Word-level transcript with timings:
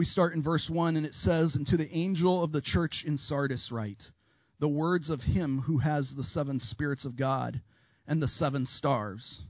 We 0.00 0.06
start 0.06 0.32
in 0.32 0.40
verse 0.40 0.70
1, 0.70 0.96
and 0.96 1.04
it 1.04 1.14
says, 1.14 1.56
And 1.56 1.66
to 1.66 1.76
the 1.76 1.94
angel 1.94 2.42
of 2.42 2.52
the 2.52 2.62
church 2.62 3.04
in 3.04 3.18
Sardis 3.18 3.70
write, 3.70 4.10
the 4.58 4.66
words 4.66 5.10
of 5.10 5.22
him 5.22 5.58
who 5.58 5.76
has 5.76 6.14
the 6.14 6.24
seven 6.24 6.58
spirits 6.58 7.04
of 7.04 7.16
God 7.16 7.60
and 8.06 8.22
the 8.22 8.26
seven 8.26 8.64
stars. 8.64 9.42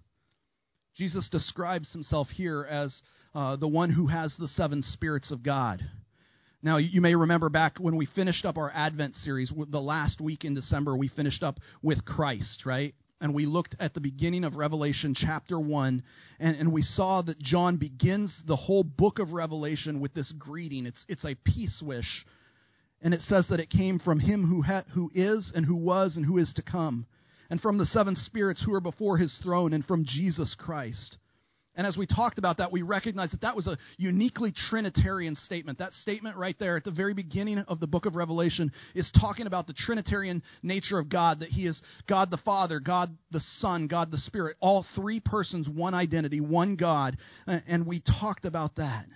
Jesus 0.95 1.29
describes 1.29 1.93
himself 1.93 2.33
here 2.33 2.67
as 2.69 3.05
uh, 3.33 3.55
the 3.55 3.69
one 3.69 3.91
who 3.91 4.09
has 4.09 4.37
the 4.37 4.49
seven 4.49 4.83
spirits 4.83 5.31
of 5.31 5.45
God. 5.45 5.89
Now, 6.64 6.79
you 6.79 7.01
may 7.01 7.14
remember 7.14 7.48
back 7.48 7.79
when 7.79 7.95
we 7.95 8.05
finished 8.05 8.45
up 8.45 8.59
our 8.59 8.73
Advent 8.75 9.14
series, 9.14 9.53
the 9.57 9.80
last 9.80 10.21
week 10.21 10.45
in 10.45 10.55
December, 10.55 10.96
we 10.96 11.07
finished 11.07 11.45
up 11.45 11.61
with 11.80 12.05
Christ, 12.05 12.67
right? 12.67 12.96
And 13.21 13.34
we 13.34 13.45
looked 13.45 13.77
at 13.79 13.93
the 13.93 14.00
beginning 14.00 14.45
of 14.45 14.57
Revelation 14.57 15.12
chapter 15.12 15.61
1, 15.61 16.02
and, 16.39 16.57
and 16.57 16.73
we 16.73 16.80
saw 16.80 17.20
that 17.20 17.39
John 17.39 17.77
begins 17.77 18.43
the 18.43 18.57
whole 18.57 18.82
book 18.82 19.19
of 19.19 19.34
Revelation 19.34 20.00
with 20.00 20.14
this 20.14 20.32
greeting. 20.32 20.87
It's, 20.87 21.05
it's 21.09 21.27
a 21.27 21.34
peace 21.34 21.83
wish. 21.83 22.24
And 23.02 23.12
it 23.12 23.23
says 23.23 23.48
that 23.48 23.60
it 23.60 23.69
came 23.69 23.98
from 23.98 24.20
him 24.20 24.45
who, 24.45 24.62
ha- 24.62 24.84
who 24.91 25.10
is, 25.15 25.52
and 25.52 25.66
who 25.66 25.77
was, 25.77 26.16
and 26.16 26.24
who 26.24 26.38
is 26.38 26.55
to 26.55 26.62
come, 26.62 27.06
and 27.51 27.60
from 27.60 27.77
the 27.77 27.87
seven 27.87 28.15
spirits 28.15 28.62
who 28.62 28.74
are 28.74 28.80
before 28.80 29.19
his 29.19 29.37
throne, 29.38 29.74
and 29.74 29.84
from 29.84 30.05
Jesus 30.05 30.55
Christ. 30.55 31.18
And 31.77 31.87
as 31.87 31.97
we 31.97 32.05
talked 32.05 32.38
about 32.38 32.56
that, 32.56 32.73
we 32.73 32.83
recognize 32.83 33.30
that 33.30 33.42
that 33.42 33.55
was 33.55 33.69
a 33.69 33.79
uniquely 33.97 34.51
Trinitarian 34.51 35.37
statement. 35.37 35.79
That 35.79 35.93
statement 35.93 36.37
right 36.37 36.59
there 36.59 36.77
at 36.77 36.84
the 36.84 36.91
very 36.91 37.15
beginning 37.15 37.59
of 37.60 37.79
the 37.79 37.87
book 37.87 38.06
of 38.06 38.16
Revelation 38.16 38.73
is 38.95 39.12
talking 39.12 39.46
about 39.46 39.66
the 39.66 39.73
Trinitarian 39.73 40.43
nature 40.62 40.98
of 40.98 41.09
God, 41.09 41.41
that 41.41 41.48
He 41.48 41.66
is 41.66 41.83
God 42.06 42.30
the 42.30 42.37
Father, 42.37 42.80
God 42.80 43.16
the 43.30 43.41
Son, 43.41 43.87
God 43.87 44.10
the 44.10 44.19
Spirit, 44.19 44.56
all 44.60 44.83
three 44.83 45.20
persons, 45.20 45.69
one 45.69 45.95
identity, 45.95 46.41
one 46.41 46.74
God. 46.74 47.19
And 47.46 47.87
we 47.87 48.01
talked 48.01 48.46
about 48.46 48.74
that. 48.74 49.07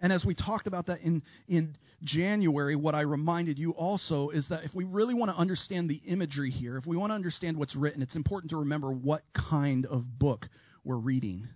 And 0.00 0.12
as 0.12 0.24
we 0.24 0.34
talked 0.34 0.66
about 0.66 0.86
that 0.86 1.00
in, 1.02 1.22
in 1.48 1.76
January, 2.02 2.76
what 2.76 2.94
I 2.94 3.02
reminded 3.02 3.58
you 3.58 3.72
also 3.72 4.28
is 4.28 4.48
that 4.48 4.64
if 4.64 4.74
we 4.74 4.84
really 4.84 5.14
want 5.14 5.30
to 5.30 5.36
understand 5.36 5.88
the 5.88 6.00
imagery 6.06 6.50
here, 6.50 6.76
if 6.76 6.86
we 6.86 6.96
want 6.96 7.10
to 7.10 7.14
understand 7.14 7.56
what's 7.56 7.74
written, 7.74 8.02
it's 8.02 8.16
important 8.16 8.50
to 8.50 8.58
remember 8.58 8.92
what 8.92 9.22
kind 9.32 9.86
of 9.86 10.18
book 10.18 10.48
we're 10.84 10.96
reading. 10.96 11.48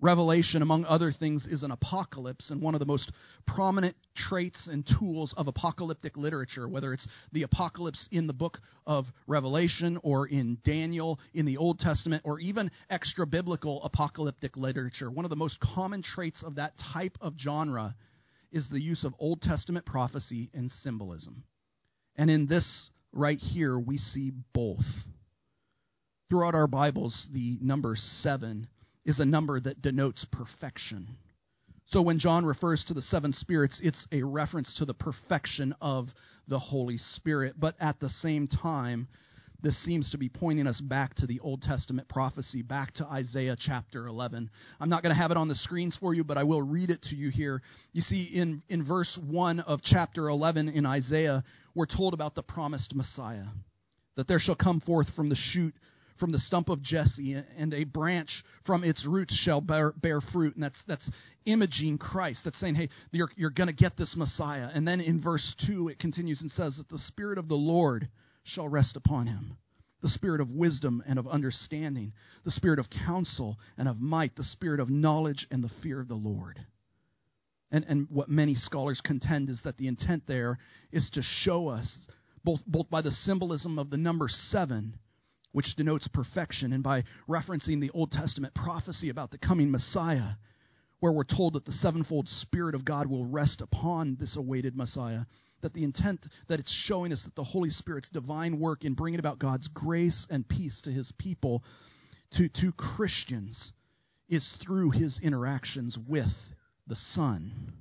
Revelation, 0.00 0.62
among 0.62 0.86
other 0.86 1.12
things, 1.12 1.46
is 1.46 1.62
an 1.62 1.70
apocalypse, 1.70 2.50
and 2.50 2.62
one 2.62 2.74
of 2.74 2.80
the 2.80 2.86
most 2.86 3.12
prominent 3.44 3.94
traits 4.14 4.66
and 4.66 4.84
tools 4.84 5.34
of 5.34 5.46
apocalyptic 5.46 6.16
literature, 6.16 6.66
whether 6.66 6.94
it's 6.94 7.06
the 7.32 7.42
apocalypse 7.42 8.08
in 8.10 8.26
the 8.26 8.32
book 8.32 8.60
of 8.86 9.12
Revelation 9.26 9.98
or 10.02 10.26
in 10.26 10.58
Daniel 10.62 11.20
in 11.34 11.44
the 11.44 11.58
Old 11.58 11.78
Testament, 11.78 12.22
or 12.24 12.40
even 12.40 12.70
extra 12.88 13.26
biblical 13.26 13.82
apocalyptic 13.82 14.56
literature, 14.56 15.10
one 15.10 15.26
of 15.26 15.30
the 15.30 15.36
most 15.36 15.60
common 15.60 16.00
traits 16.00 16.42
of 16.42 16.54
that 16.54 16.78
type 16.78 17.18
of 17.20 17.38
genre 17.38 17.94
is 18.50 18.68
the 18.68 18.80
use 18.80 19.04
of 19.04 19.14
Old 19.18 19.42
Testament 19.42 19.84
prophecy 19.84 20.50
and 20.54 20.70
symbolism. 20.70 21.44
And 22.16 22.30
in 22.30 22.46
this 22.46 22.90
right 23.12 23.38
here, 23.38 23.78
we 23.78 23.98
see 23.98 24.32
both. 24.52 25.06
Throughout 26.30 26.54
our 26.54 26.66
Bibles, 26.66 27.28
the 27.28 27.58
number 27.60 27.96
seven 27.96 28.68
is 29.04 29.20
a 29.20 29.26
number 29.26 29.58
that 29.58 29.82
denotes 29.82 30.24
perfection. 30.24 31.06
So 31.86 32.02
when 32.02 32.18
John 32.18 32.44
refers 32.44 32.84
to 32.84 32.94
the 32.94 33.02
seven 33.02 33.32
spirits, 33.32 33.80
it's 33.80 34.06
a 34.12 34.22
reference 34.22 34.74
to 34.74 34.84
the 34.84 34.94
perfection 34.94 35.74
of 35.80 36.14
the 36.46 36.58
Holy 36.58 36.98
Spirit. 36.98 37.54
But 37.58 37.74
at 37.80 37.98
the 37.98 38.08
same 38.08 38.46
time, 38.46 39.08
this 39.62 39.76
seems 39.76 40.10
to 40.10 40.18
be 40.18 40.28
pointing 40.28 40.66
us 40.66 40.80
back 40.80 41.14
to 41.14 41.26
the 41.26 41.40
Old 41.40 41.62
Testament 41.62 42.08
prophecy, 42.08 42.62
back 42.62 42.92
to 42.92 43.06
Isaiah 43.06 43.56
chapter 43.58 44.06
11. 44.06 44.50
I'm 44.80 44.88
not 44.88 45.02
going 45.02 45.14
to 45.14 45.20
have 45.20 45.32
it 45.32 45.36
on 45.36 45.48
the 45.48 45.54
screens 45.54 45.96
for 45.96 46.14
you, 46.14 46.24
but 46.24 46.38
I 46.38 46.44
will 46.44 46.62
read 46.62 46.90
it 46.90 47.02
to 47.02 47.16
you 47.16 47.28
here. 47.28 47.60
You 47.92 48.00
see, 48.00 48.22
in, 48.22 48.62
in 48.68 48.82
verse 48.82 49.18
1 49.18 49.60
of 49.60 49.82
chapter 49.82 50.28
11 50.28 50.68
in 50.68 50.86
Isaiah, 50.86 51.44
we're 51.74 51.86
told 51.86 52.14
about 52.14 52.34
the 52.34 52.42
promised 52.42 52.94
Messiah, 52.94 53.46
that 54.14 54.28
there 54.28 54.38
shall 54.38 54.54
come 54.54 54.80
forth 54.80 55.10
from 55.10 55.28
the 55.28 55.36
shoot 55.36 55.74
from 56.20 56.30
the 56.30 56.38
stump 56.38 56.68
of 56.68 56.82
Jesse, 56.82 57.34
and 57.56 57.74
a 57.74 57.84
branch 57.84 58.44
from 58.62 58.84
its 58.84 59.06
roots 59.06 59.34
shall 59.34 59.60
bear, 59.60 59.92
bear 59.92 60.20
fruit. 60.20 60.54
And 60.54 60.62
that's 60.62 60.84
that's 60.84 61.10
imaging 61.46 61.98
Christ. 61.98 62.44
That's 62.44 62.58
saying, 62.58 62.76
hey, 62.76 62.90
you're, 63.10 63.30
you're 63.34 63.50
going 63.50 63.68
to 63.68 63.74
get 63.74 63.96
this 63.96 64.16
Messiah. 64.16 64.68
And 64.72 64.86
then 64.86 65.00
in 65.00 65.20
verse 65.20 65.54
2, 65.54 65.88
it 65.88 65.98
continues 65.98 66.42
and 66.42 66.50
says 66.50 66.76
that 66.76 66.88
the 66.88 66.98
Spirit 66.98 67.38
of 67.38 67.48
the 67.48 67.56
Lord 67.56 68.08
shall 68.44 68.68
rest 68.68 68.96
upon 68.96 69.26
him 69.26 69.56
the 70.00 70.08
spirit 70.08 70.40
of 70.40 70.52
wisdom 70.52 71.02
and 71.06 71.18
of 71.18 71.28
understanding, 71.28 72.12
the 72.44 72.50
spirit 72.50 72.78
of 72.78 72.88
counsel 72.88 73.58
and 73.76 73.88
of 73.88 74.00
might, 74.00 74.34
the 74.34 74.44
spirit 74.44 74.80
of 74.80 74.88
knowledge 74.88 75.46
and 75.50 75.62
the 75.62 75.68
fear 75.68 76.00
of 76.00 76.08
the 76.08 76.14
Lord. 76.14 76.58
And, 77.70 77.84
and 77.86 78.06
what 78.10 78.28
many 78.28 78.54
scholars 78.54 79.00
contend 79.00 79.50
is 79.50 79.62
that 79.62 79.76
the 79.76 79.88
intent 79.88 80.26
there 80.26 80.58
is 80.90 81.10
to 81.10 81.22
show 81.22 81.68
us, 81.68 82.08
both, 82.42 82.64
both 82.66 82.90
by 82.90 83.02
the 83.02 83.10
symbolism 83.10 83.78
of 83.78 83.90
the 83.90 83.98
number 83.98 84.26
seven, 84.28 84.96
which 85.52 85.74
denotes 85.74 86.08
perfection, 86.08 86.72
and 86.72 86.82
by 86.82 87.04
referencing 87.28 87.80
the 87.80 87.90
Old 87.90 88.12
Testament 88.12 88.54
prophecy 88.54 89.08
about 89.08 89.30
the 89.30 89.38
coming 89.38 89.70
Messiah, 89.70 90.34
where 91.00 91.12
we're 91.12 91.24
told 91.24 91.54
that 91.54 91.64
the 91.64 91.72
sevenfold 91.72 92.28
Spirit 92.28 92.74
of 92.74 92.84
God 92.84 93.06
will 93.06 93.24
rest 93.24 93.60
upon 93.60 94.16
this 94.16 94.36
awaited 94.36 94.76
Messiah. 94.76 95.24
That 95.62 95.74
the 95.74 95.84
intent 95.84 96.26
that 96.48 96.60
it's 96.60 96.70
showing 96.70 97.12
us 97.12 97.24
that 97.24 97.34
the 97.34 97.44
Holy 97.44 97.70
Spirit's 97.70 98.08
divine 98.08 98.58
work 98.58 98.84
in 98.84 98.94
bringing 98.94 99.20
about 99.20 99.38
God's 99.38 99.68
grace 99.68 100.26
and 100.30 100.46
peace 100.46 100.82
to 100.82 100.90
his 100.90 101.12
people, 101.12 101.64
to, 102.32 102.48
to 102.48 102.72
Christians, 102.72 103.72
is 104.28 104.56
through 104.56 104.90
his 104.90 105.18
interactions 105.20 105.98
with 105.98 106.54
the 106.86 106.96
Son. 106.96 107.72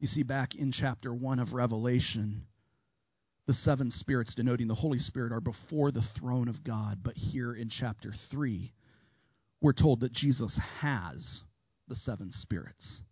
You 0.00 0.06
see, 0.06 0.22
back 0.22 0.54
in 0.54 0.72
chapter 0.72 1.12
1 1.12 1.38
of 1.38 1.52
Revelation, 1.52 2.46
the 3.46 3.54
seven 3.54 3.90
spirits 3.90 4.34
denoting 4.34 4.68
the 4.68 4.74
Holy 4.74 4.98
Spirit 4.98 5.32
are 5.32 5.40
before 5.40 5.90
the 5.90 6.02
throne 6.02 6.48
of 6.48 6.64
God. 6.64 7.00
But 7.02 7.16
here 7.16 7.52
in 7.52 7.68
chapter 7.68 8.10
3, 8.10 8.72
we're 9.60 9.72
told 9.72 10.00
that 10.00 10.12
Jesus 10.12 10.58
has 10.80 11.44
the 11.88 11.96
seven 11.96 12.32
spirits. 12.32 13.02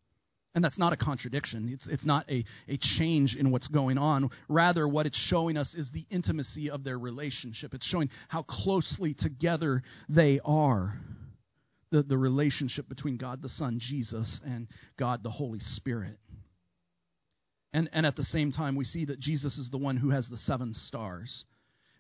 And 0.55 0.63
that's 0.63 0.79
not 0.79 0.93
a 0.93 0.97
contradiction. 0.97 1.71
It's, 1.71 1.87
it's 1.87 2.05
not 2.05 2.31
a, 2.31 2.45
a 2.69 2.77
change 2.77 3.37
in 3.37 3.51
what's 3.51 3.69
going 3.69 3.97
on. 3.97 4.31
Rather, 4.49 4.87
what 4.87 5.07
it's 5.07 5.19
showing 5.19 5.57
us 5.57 5.75
is 5.75 5.91
the 5.91 6.05
intimacy 6.11 6.71
of 6.71 6.85
their 6.85 6.99
relationship. 6.99 7.73
It's 7.73 7.87
showing 7.87 8.11
how 8.29 8.43
closely 8.43 9.15
together 9.15 9.83
they 10.09 10.41
are. 10.45 10.95
The, 11.91 12.03
the 12.03 12.19
relationship 12.19 12.89
between 12.89 13.19
God 13.19 13.43
the 13.43 13.51
Son, 13.51 13.79
Jesus, 13.79 14.41
and 14.45 14.67
God 14.97 15.23
the 15.23 15.31
Holy 15.31 15.59
Spirit. 15.59 16.19
And, 17.73 17.89
and 17.93 18.05
at 18.05 18.17
the 18.17 18.25
same 18.25 18.51
time, 18.51 18.77
we 18.77 18.85
see 18.85 19.07
that 19.07 19.19
Jesus 19.19 19.59
is 19.59 19.71
the 19.71 19.79
one 19.79 19.97
who 19.97 20.11
has 20.11 20.29
the 20.29 20.37
seven 20.37 20.75
stars. 20.75 21.45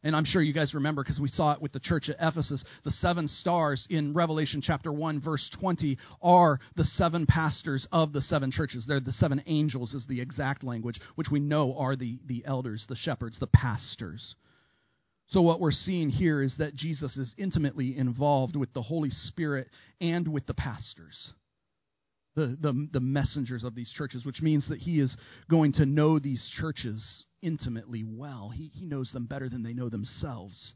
And 0.05 0.17
I'm 0.17 0.25
sure 0.25 0.43
you 0.43 0.53
guys 0.53 0.75
remember 0.75 1.03
because 1.03 1.21
we 1.21 1.29
saw 1.29 1.53
it 1.53 1.63
with 1.63 1.73
the 1.73 1.81
church 1.81 2.11
at 2.11 2.17
Ephesus. 2.21 2.65
The 2.83 2.91
seven 2.91 3.29
stars 3.29 3.87
in 3.89 4.15
Revelation 4.15 4.61
chapter 4.61 4.93
1, 4.93 5.21
verse 5.21 5.49
20, 5.49 5.99
are 6.21 6.59
the 6.75 6.85
seven 6.85 7.25
pastors 7.25 7.87
of 7.93 8.13
the 8.13 8.21
seven 8.21 8.51
churches. 8.51 8.85
They're 8.85 9.01
the 9.01 9.13
seven 9.13 9.43
angels, 9.47 9.95
is 9.95 10.07
the 10.07 10.21
exact 10.21 10.65
language, 10.65 11.01
which 11.15 11.31
we 11.31 11.39
know 11.39 11.79
are 11.79 11.95
the, 11.95 12.19
the 12.27 12.45
elders, 12.45 12.87
the 12.87 12.97
shepherds, 12.97 13.39
the 13.39 13.47
pastors. 13.47 14.35
So, 15.29 15.41
what 15.41 15.61
we're 15.61 15.71
seeing 15.71 16.11
here 16.11 16.43
is 16.43 16.59
that 16.59 16.75
Jesus 16.75 17.17
is 17.17 17.35
intimately 17.39 17.97
involved 17.97 18.57
with 18.57 18.73
the 18.75 18.83
Holy 18.83 19.11
Spirit 19.11 19.71
and 20.01 20.27
with 20.29 20.47
the 20.47 20.53
pastors 20.53 21.33
the, 22.35 22.47
the, 22.47 22.89
the 22.93 23.01
messengers 23.01 23.65
of 23.65 23.75
these 23.75 23.93
churches, 23.93 24.25
which 24.25 24.43
means 24.43 24.69
that 24.69 24.81
he 24.81 24.99
is 24.99 25.17
going 25.49 25.73
to 25.73 25.87
know 25.87 26.19
these 26.19 26.49
churches 26.49 27.27
intimately 27.43 28.05
well. 28.05 28.49
He, 28.49 28.71
he 28.73 28.87
knows 28.87 29.13
them 29.13 29.27
better 29.27 29.49
than 29.49 29.63
they 29.63 29.75
know 29.75 29.89
themselves. 29.89 30.75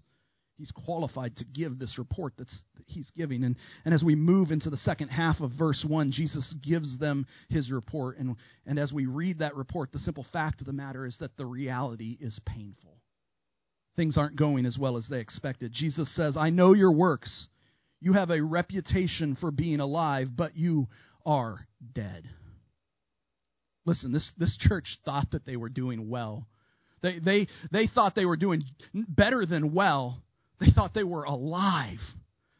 He's 0.59 0.73
qualified 0.73 1.37
to 1.37 1.45
give 1.45 1.79
this 1.79 1.99
report 1.99 2.35
that's 2.39 2.65
that 2.77 2.85
he's 2.87 3.11
giving. 3.11 3.45
And, 3.45 3.57
and 3.85 3.93
as 3.93 4.03
we 4.03 4.15
move 4.15 4.53
into 4.53 4.71
the 4.71 4.77
second 4.77 5.09
half 5.09 5.41
of 5.41 5.51
verse 5.51 5.85
1, 5.85 6.11
Jesus 6.13 6.55
gives 6.55 6.99
them 6.99 7.27
his 7.49 7.71
report. 7.71 8.19
And, 8.19 8.37
and 8.65 8.79
as 8.79 8.93
we 8.93 9.07
read 9.07 9.41
that 9.41 9.55
report, 9.55 9.93
the 9.93 9.99
simple 9.99 10.25
fact 10.25 10.63
of 10.63 10.67
the 10.67 10.73
matter 10.73 11.05
is 11.05 11.19
that 11.19 11.37
the 11.37 11.45
reality 11.45 12.17
is 12.19 12.39
painful. 12.39 12.97
Things 13.97 14.17
aren't 14.17 14.37
going 14.37 14.67
as 14.67 14.79
well 14.79 14.97
as 14.97 15.09
they 15.09 15.21
expected. 15.21 15.73
Jesus 15.73 16.09
says, 16.09 16.37
I 16.37 16.51
know 16.51 16.75
your 16.75 16.93
works. 16.93 17.49
You 18.01 18.15
have 18.15 18.31
a 18.31 18.43
reputation 18.43 19.35
for 19.35 19.51
being 19.51 19.81
alive, 19.81 20.35
but 20.35 20.57
you 20.57 20.87
are 21.27 21.67
dead. 21.93 22.27
Listen, 23.85 24.13
this, 24.13 24.31
this 24.33 24.57
church 24.57 24.99
thought 25.05 25.33
that 25.33 25.45
they 25.45 25.57
were 25.57 25.69
doing 25.69 26.09
well. 26.09 26.49
They, 27.03 27.19
they, 27.19 27.47
they 27.71 27.87
thought 27.87 28.15
they 28.15 28.27
were 28.27 28.37
doing 28.37 28.65
better 28.95 29.45
than 29.45 29.73
well. 29.73 30.23
They 30.59 30.67
thought 30.67 30.95
they 30.95 31.05
were 31.05 31.25
alive. 31.25 32.17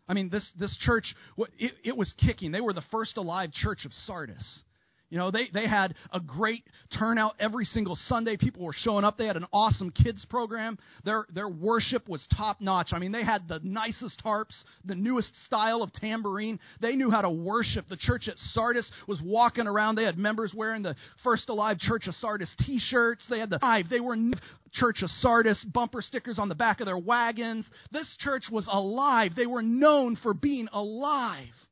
I 0.09 0.15
mean, 0.15 0.29
this, 0.29 0.53
this 0.53 0.77
church, 0.77 1.17
it, 1.59 1.75
it 1.83 1.97
was 1.97 2.13
kicking. 2.13 2.53
They 2.53 2.61
were 2.61 2.73
the 2.73 2.81
first 2.83 3.17
alive 3.17 3.51
church 3.51 3.87
of 3.87 3.95
Sardis. 3.95 4.65
You 5.09 5.19
know, 5.19 5.31
they, 5.31 5.45
they 5.45 5.67
had 5.67 5.95
a 6.13 6.19
great 6.19 6.65
turnout 6.91 7.37
every 7.39 7.65
single 7.65 7.95
Sunday. 7.95 8.37
People 8.37 8.65
were 8.65 8.73
showing 8.73 9.05
up. 9.05 9.17
They 9.17 9.27
had 9.27 9.37
an 9.37 9.47
awesome 9.53 9.91
kids 9.91 10.25
program. 10.25 10.79
Their, 11.05 11.25
their 11.33 11.49
worship 11.49 12.09
was 12.09 12.27
top 12.27 12.61
notch. 12.61 12.93
I 12.93 12.99
mean, 12.99 13.13
they 13.13 13.23
had 13.23 13.47
the 13.47 13.61
nicest 13.63 14.21
harps, 14.23 14.65
the 14.85 14.97
newest 14.97 15.37
style 15.37 15.85
of 15.85 15.93
tambourine. 15.93 16.59
They 16.81 16.97
knew 16.97 17.11
how 17.11 17.23
to 17.23 17.31
worship. 17.31 17.89
The 17.89 17.97
church 17.97 18.27
at 18.27 18.41
Sardis 18.41 18.91
was 19.07 19.23
walking 19.23 19.69
around. 19.69 19.95
They 19.95 20.05
had 20.05 20.19
members 20.19 20.53
wearing 20.53 20.83
the 20.83 20.97
First 21.17 21.51
Alive 21.51 21.79
Church 21.79 22.09
of 22.09 22.15
Sardis 22.17 22.57
t-shirts. 22.57 23.29
They 23.29 23.39
had 23.39 23.51
the 23.51 23.61
five. 23.61 23.89
They 23.89 24.01
were 24.01 24.17
Church 24.73 25.03
of 25.05 25.11
Sardis 25.11 25.65
bumper 25.65 26.03
stickers 26.03 26.41
on 26.41 26.49
the 26.49 26.57
back 26.57 26.81
of 26.81 26.87
their 26.87 26.99
wagons. 26.99 27.71
This 27.93 28.17
church 28.17 28.51
was 28.51 28.67
alive. 28.67 29.37
They 29.37 29.47
were 29.47 29.63
known 29.63 30.17
for 30.17 30.35
being 30.35 30.69
alive. 30.73 31.69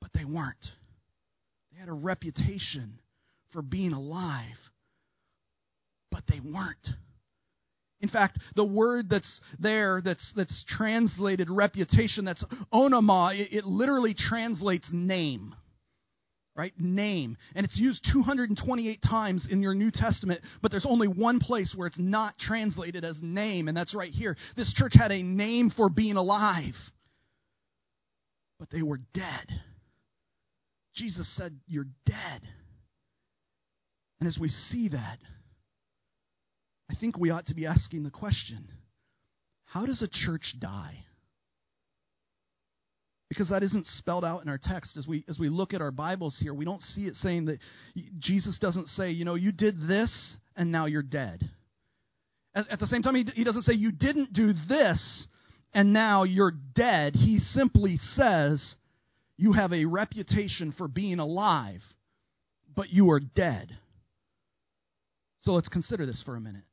But 0.00 0.12
they 0.12 0.26
weren't. 0.26 0.74
They 1.78 1.82
had 1.82 1.90
a 1.90 1.92
reputation 1.92 2.98
for 3.50 3.62
being 3.62 3.92
alive, 3.92 4.72
but 6.10 6.26
they 6.26 6.40
weren't. 6.40 6.92
In 8.00 8.08
fact, 8.08 8.38
the 8.56 8.64
word 8.64 9.08
that's 9.08 9.42
there, 9.60 10.00
that's, 10.00 10.32
that's 10.32 10.64
translated 10.64 11.48
reputation, 11.48 12.24
that's 12.24 12.42
onoma, 12.72 13.38
it, 13.38 13.54
it 13.54 13.64
literally 13.64 14.12
translates 14.12 14.92
name. 14.92 15.54
Right? 16.56 16.72
Name. 16.80 17.36
And 17.54 17.64
it's 17.64 17.78
used 17.78 18.04
228 18.06 19.00
times 19.00 19.46
in 19.46 19.62
your 19.62 19.74
New 19.74 19.92
Testament, 19.92 20.40
but 20.60 20.72
there's 20.72 20.84
only 20.84 21.06
one 21.06 21.38
place 21.38 21.76
where 21.76 21.86
it's 21.86 22.00
not 22.00 22.36
translated 22.36 23.04
as 23.04 23.22
name, 23.22 23.68
and 23.68 23.76
that's 23.76 23.94
right 23.94 24.10
here. 24.10 24.36
This 24.56 24.72
church 24.72 24.94
had 24.94 25.12
a 25.12 25.22
name 25.22 25.70
for 25.70 25.88
being 25.88 26.16
alive, 26.16 26.92
but 28.58 28.68
they 28.68 28.82
were 28.82 28.98
dead. 29.12 29.60
Jesus 30.98 31.28
said, 31.28 31.56
You're 31.68 31.86
dead. 32.04 32.40
And 34.18 34.26
as 34.26 34.38
we 34.38 34.48
see 34.48 34.88
that, 34.88 35.18
I 36.90 36.94
think 36.94 37.16
we 37.16 37.30
ought 37.30 37.46
to 37.46 37.54
be 37.54 37.66
asking 37.66 38.02
the 38.02 38.10
question 38.10 38.66
how 39.64 39.86
does 39.86 40.02
a 40.02 40.08
church 40.08 40.58
die? 40.58 41.04
Because 43.28 43.50
that 43.50 43.62
isn't 43.62 43.86
spelled 43.86 44.24
out 44.24 44.42
in 44.42 44.48
our 44.48 44.58
text. 44.58 44.96
As 44.96 45.06
we, 45.06 45.22
as 45.28 45.38
we 45.38 45.50
look 45.50 45.74
at 45.74 45.82
our 45.82 45.92
Bibles 45.92 46.38
here, 46.38 46.54
we 46.54 46.64
don't 46.64 46.82
see 46.82 47.02
it 47.02 47.14
saying 47.14 47.44
that 47.44 47.60
Jesus 48.18 48.58
doesn't 48.58 48.88
say, 48.88 49.10
you 49.10 49.26
know, 49.26 49.34
you 49.34 49.52
did 49.52 49.80
this 49.80 50.38
and 50.56 50.72
now 50.72 50.86
you're 50.86 51.02
dead. 51.02 51.48
At, 52.54 52.72
at 52.72 52.80
the 52.80 52.86
same 52.86 53.02
time, 53.02 53.14
he, 53.14 53.26
he 53.36 53.44
doesn't 53.44 53.62
say, 53.62 53.74
you 53.74 53.92
didn't 53.92 54.32
do 54.32 54.54
this 54.54 55.28
and 55.74 55.92
now 55.92 56.22
you're 56.22 56.50
dead. 56.50 57.14
He 57.14 57.38
simply 57.38 57.98
says, 57.98 58.78
you 59.38 59.52
have 59.52 59.72
a 59.72 59.84
reputation 59.86 60.72
for 60.72 60.88
being 60.88 61.20
alive, 61.20 61.94
but 62.74 62.92
you 62.92 63.12
are 63.12 63.20
dead. 63.20 63.74
So 65.40 65.52
let's 65.52 65.68
consider 65.68 66.04
this 66.04 66.20
for 66.20 66.34
a 66.34 66.40
minute. 66.40 66.64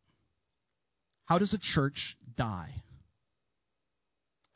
How 1.26 1.38
does 1.38 1.54
a 1.54 1.60
church 1.60 2.18
die? 2.36 2.74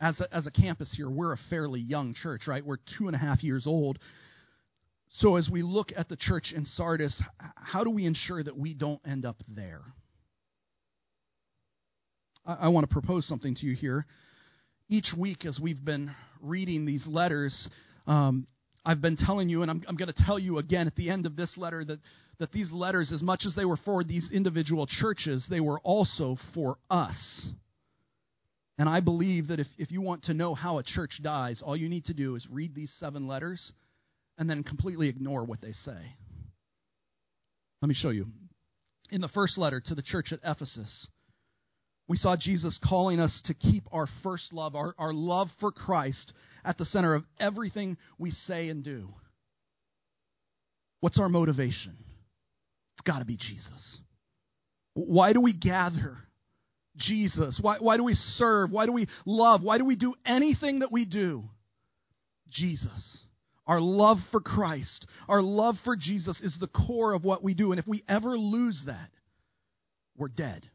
As 0.02 0.22
a, 0.22 0.34
as 0.34 0.48
a 0.48 0.52
campus 0.52 0.92
here, 0.92 1.10
we're 1.10 1.34
a 1.34 1.38
fairly 1.38 1.80
young 1.80 2.14
church, 2.14 2.48
right? 2.48 2.66
We're 2.66 2.78
two 2.78 3.08
and 3.08 3.16
a 3.16 3.20
half 3.20 3.44
years 3.44 3.68
old. 3.68 4.00
So 5.10 5.36
as 5.36 5.50
we 5.50 5.62
look 5.62 5.92
at 5.96 6.10
the 6.10 6.16
church 6.16 6.52
in 6.54 6.66
Sardis, 6.66 7.22
how 7.56 7.84
do 7.84 7.92
we 7.92 8.06
ensure 8.06 8.42
that 8.42 8.58
we 8.58 8.74
don't 8.74 9.02
end 9.06 9.26
up 9.26 9.42
there? 9.48 9.82
I, 12.46 12.56
I 12.62 12.68
want 12.70 12.88
to 12.88 12.94
propose 12.94 13.26
something 13.26 13.56
to 13.56 13.66
you 13.68 13.76
here. 13.76 14.06
Each 14.88 15.14
week, 15.14 15.46
as 15.46 15.60
we've 15.60 15.84
been 15.84 16.10
reading 16.42 16.86
these 16.86 17.08
letters, 17.08 17.70
um, 18.10 18.48
I've 18.84 19.02
been 19.02 19.16
telling 19.16 19.50
you, 19.50 19.62
and 19.62 19.70
I'm, 19.70 19.84
I'm 19.88 19.96
going 19.96 20.12
to 20.12 20.24
tell 20.24 20.40
you 20.40 20.58
again 20.58 20.88
at 20.88 20.96
the 20.96 21.12
end 21.12 21.26
of 21.28 21.36
this 21.36 21.58
letter, 21.58 21.84
that, 21.84 22.00
that 22.40 22.52
these 22.52 22.74
letters, 22.74 23.12
as 23.12 23.22
much 23.22 23.46
as 23.46 23.54
they 23.54 23.66
were 23.66 23.78
for 23.78 24.04
these 24.04 24.32
individual 24.32 24.88
churches, 24.88 25.48
they 25.48 25.60
were 25.60 25.80
also 25.82 26.36
for 26.36 26.78
us. 26.90 27.54
And 28.80 28.90
I 28.90 29.02
believe 29.02 29.48
that 29.48 29.60
if, 29.60 29.74
if 29.78 29.92
you 29.92 30.02
want 30.02 30.24
to 30.24 30.34
know 30.34 30.56
how 30.56 30.80
a 30.80 30.84
church 30.84 31.22
dies, 31.22 31.62
all 31.62 31.76
you 31.76 31.88
need 31.88 32.06
to 32.06 32.14
do 32.14 32.36
is 32.36 32.50
read 32.50 32.74
these 32.74 32.92
seven 32.92 33.28
letters 33.28 33.74
and 34.38 34.50
then 34.50 34.64
completely 34.64 35.08
ignore 35.08 35.44
what 35.44 35.62
they 35.62 35.74
say. 35.74 36.00
Let 37.82 37.90
me 37.90 37.94
show 37.94 38.10
you. 38.10 38.26
In 39.12 39.22
the 39.22 39.28
first 39.28 39.58
letter 39.58 39.82
to 39.82 39.96
the 39.96 40.02
church 40.02 40.34
at 40.34 40.40
Ephesus, 40.44 41.10
we 42.08 42.18
saw 42.18 42.36
Jesus 42.36 42.80
calling 42.80 43.20
us 43.20 43.42
to 43.44 43.54
keep 43.54 43.84
our 43.92 44.08
first 44.08 44.52
love, 44.52 44.76
our, 44.76 44.96
our 44.98 45.14
love 45.14 45.52
for 45.52 45.72
Christ, 45.72 46.34
at 46.64 46.78
the 46.78 46.86
center 46.86 47.14
of 47.14 47.26
everything 47.40 47.98
we 48.18 48.32
say 48.32 48.70
and 48.70 48.84
do. 48.84 49.10
What's 51.02 51.20
our 51.20 51.30
motivation? 51.30 51.96
It's 52.96 53.02
got 53.04 53.20
to 53.20 53.26
be 53.26 53.38
Jesus. 53.38 54.02
Why 54.94 55.34
do 55.34 55.42
we 55.42 55.54
gather? 55.54 56.18
Jesus. 56.98 57.60
Why, 57.60 57.78
why 57.78 57.98
do 57.98 58.04
we 58.04 58.14
serve? 58.14 58.72
Why 58.72 58.86
do 58.86 58.92
we 58.92 59.08
love? 59.26 59.64
Why 59.64 59.78
do 59.78 59.86
we 59.86 59.96
do 59.96 60.14
anything 60.26 60.80
that 60.80 60.92
we 60.92 61.06
do? 61.06 61.50
Jesus. 62.50 63.26
Our 63.66 63.80
love 63.80 64.20
for 64.20 64.42
Christ, 64.42 65.06
our 65.28 65.44
love 65.44 65.78
for 65.78 65.96
Jesus 65.96 66.42
is 66.42 66.58
the 66.58 66.68
core 66.68 67.14
of 67.14 67.24
what 67.24 67.44
we 67.44 67.54
do. 67.54 67.72
And 67.72 67.78
if 67.78 67.88
we 67.88 68.04
ever 68.10 68.36
lose 68.36 68.86
that, 68.86 69.12
we're 70.18 70.28
dead. 70.28 70.68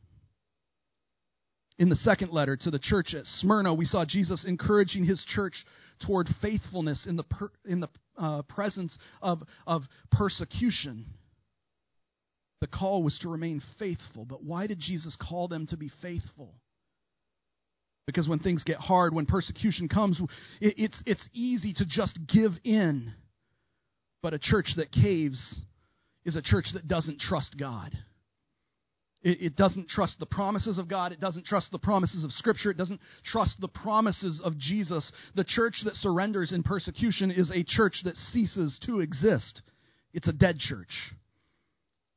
In 1.79 1.89
the 1.89 1.97
second 1.97 2.33
letter 2.33 2.57
to 2.57 2.71
the 2.71 2.79
church 2.79 3.15
at 3.15 3.27
Smyrna, 3.27 3.75
we 3.75 3.85
saw 3.85 4.05
Jesus 4.05 4.45
encouraging 4.45 5.05
his 5.05 5.25
church 5.25 5.65
toward 5.99 6.29
faithfulness 6.29 7.07
in 7.07 7.17
the, 7.17 7.25
per, 7.25 7.51
in 7.65 7.81
the 7.81 7.89
uh, 8.17 8.43
presence 8.43 8.99
of, 9.21 9.43
of 9.67 9.89
persecution. 10.11 11.05
The 12.61 12.69
call 12.69 13.03
was 13.03 13.19
to 13.21 13.29
remain 13.29 13.59
faithful. 13.59 14.25
But 14.25 14.45
why 14.45 14.69
did 14.69 14.79
Jesus 14.79 15.17
call 15.17 15.49
them 15.49 15.67
to 15.67 15.77
be 15.77 15.89
faithful? 15.89 16.55
Because 18.07 18.29
when 18.29 18.39
things 18.39 18.65
get 18.65 18.77
hard, 18.77 19.13
when 19.13 19.27
persecution 19.27 19.89
comes, 19.89 20.21
it, 20.61 20.75
it's, 20.77 21.03
it's 21.07 21.29
easy 21.33 21.73
to 21.75 21.87
just 21.87 22.25
give 22.25 22.61
in. 22.63 23.13
But 24.23 24.35
a 24.35 24.39
church 24.39 24.77
that 24.77 24.93
caves 24.93 25.61
is 26.25 26.37
a 26.37 26.43
church 26.43 26.73
that 26.73 26.87
doesn't 26.87 27.19
trust 27.19 27.57
God. 27.57 27.97
It, 29.25 29.43
it 29.43 29.57
doesn't 29.57 29.89
trust 29.89 30.21
the 30.21 30.27
promises 30.27 30.79
of 30.79 30.87
God. 30.87 31.13
It 31.13 31.19
doesn't 31.19 31.47
trust 31.47 31.73
the 31.73 31.79
promises 31.79 32.23
of 32.23 32.33
Scripture. 32.33 32.71
It 32.71 32.77
doesn't 32.77 33.01
trust 33.23 33.61
the 33.61 33.69
promises 33.69 34.41
of 34.41 34.57
Jesus. 34.59 35.11
The 35.35 35.43
church 35.43 35.83
that 35.83 35.97
surrenders 35.97 36.53
in 36.53 36.63
persecution 36.63 37.31
is 37.31 37.51
a 37.51 37.65
church 37.65 38.03
that 38.03 38.19
ceases 38.19 38.79
to 38.81 39.01
exist. 39.01 39.63
It's 40.13 40.29
a 40.29 40.33
dead 40.33 40.61
church. 40.61 41.13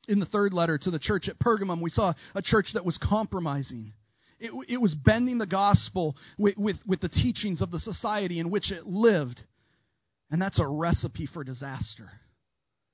In 0.08 0.20
the 0.20 0.26
third 0.26 0.54
letter 0.54 0.78
to 0.78 0.92
the 0.92 1.00
church 1.00 1.30
at 1.30 1.40
Pergamum, 1.40 1.82
we 1.82 1.90
saw 1.90 2.14
a 2.36 2.42
church 2.42 2.74
that 2.74 2.86
was 2.86 2.98
compromising. 2.98 3.94
It, 4.40 4.52
it 4.68 4.82
was 4.82 4.94
bending 4.94 5.38
the 5.38 5.48
gospel 5.48 6.16
with, 6.38 6.58
with, 6.58 6.86
with 6.86 7.00
the 7.00 7.10
teachings 7.10 7.62
of 7.62 7.72
the 7.72 7.80
society 7.80 8.40
in 8.40 8.50
which 8.50 8.72
it 8.72 8.86
lived. 8.86 9.44
And 10.30 10.42
that's 10.42 10.60
a 10.60 10.68
recipe 10.68 11.26
for 11.26 11.44
disaster. 11.44 12.12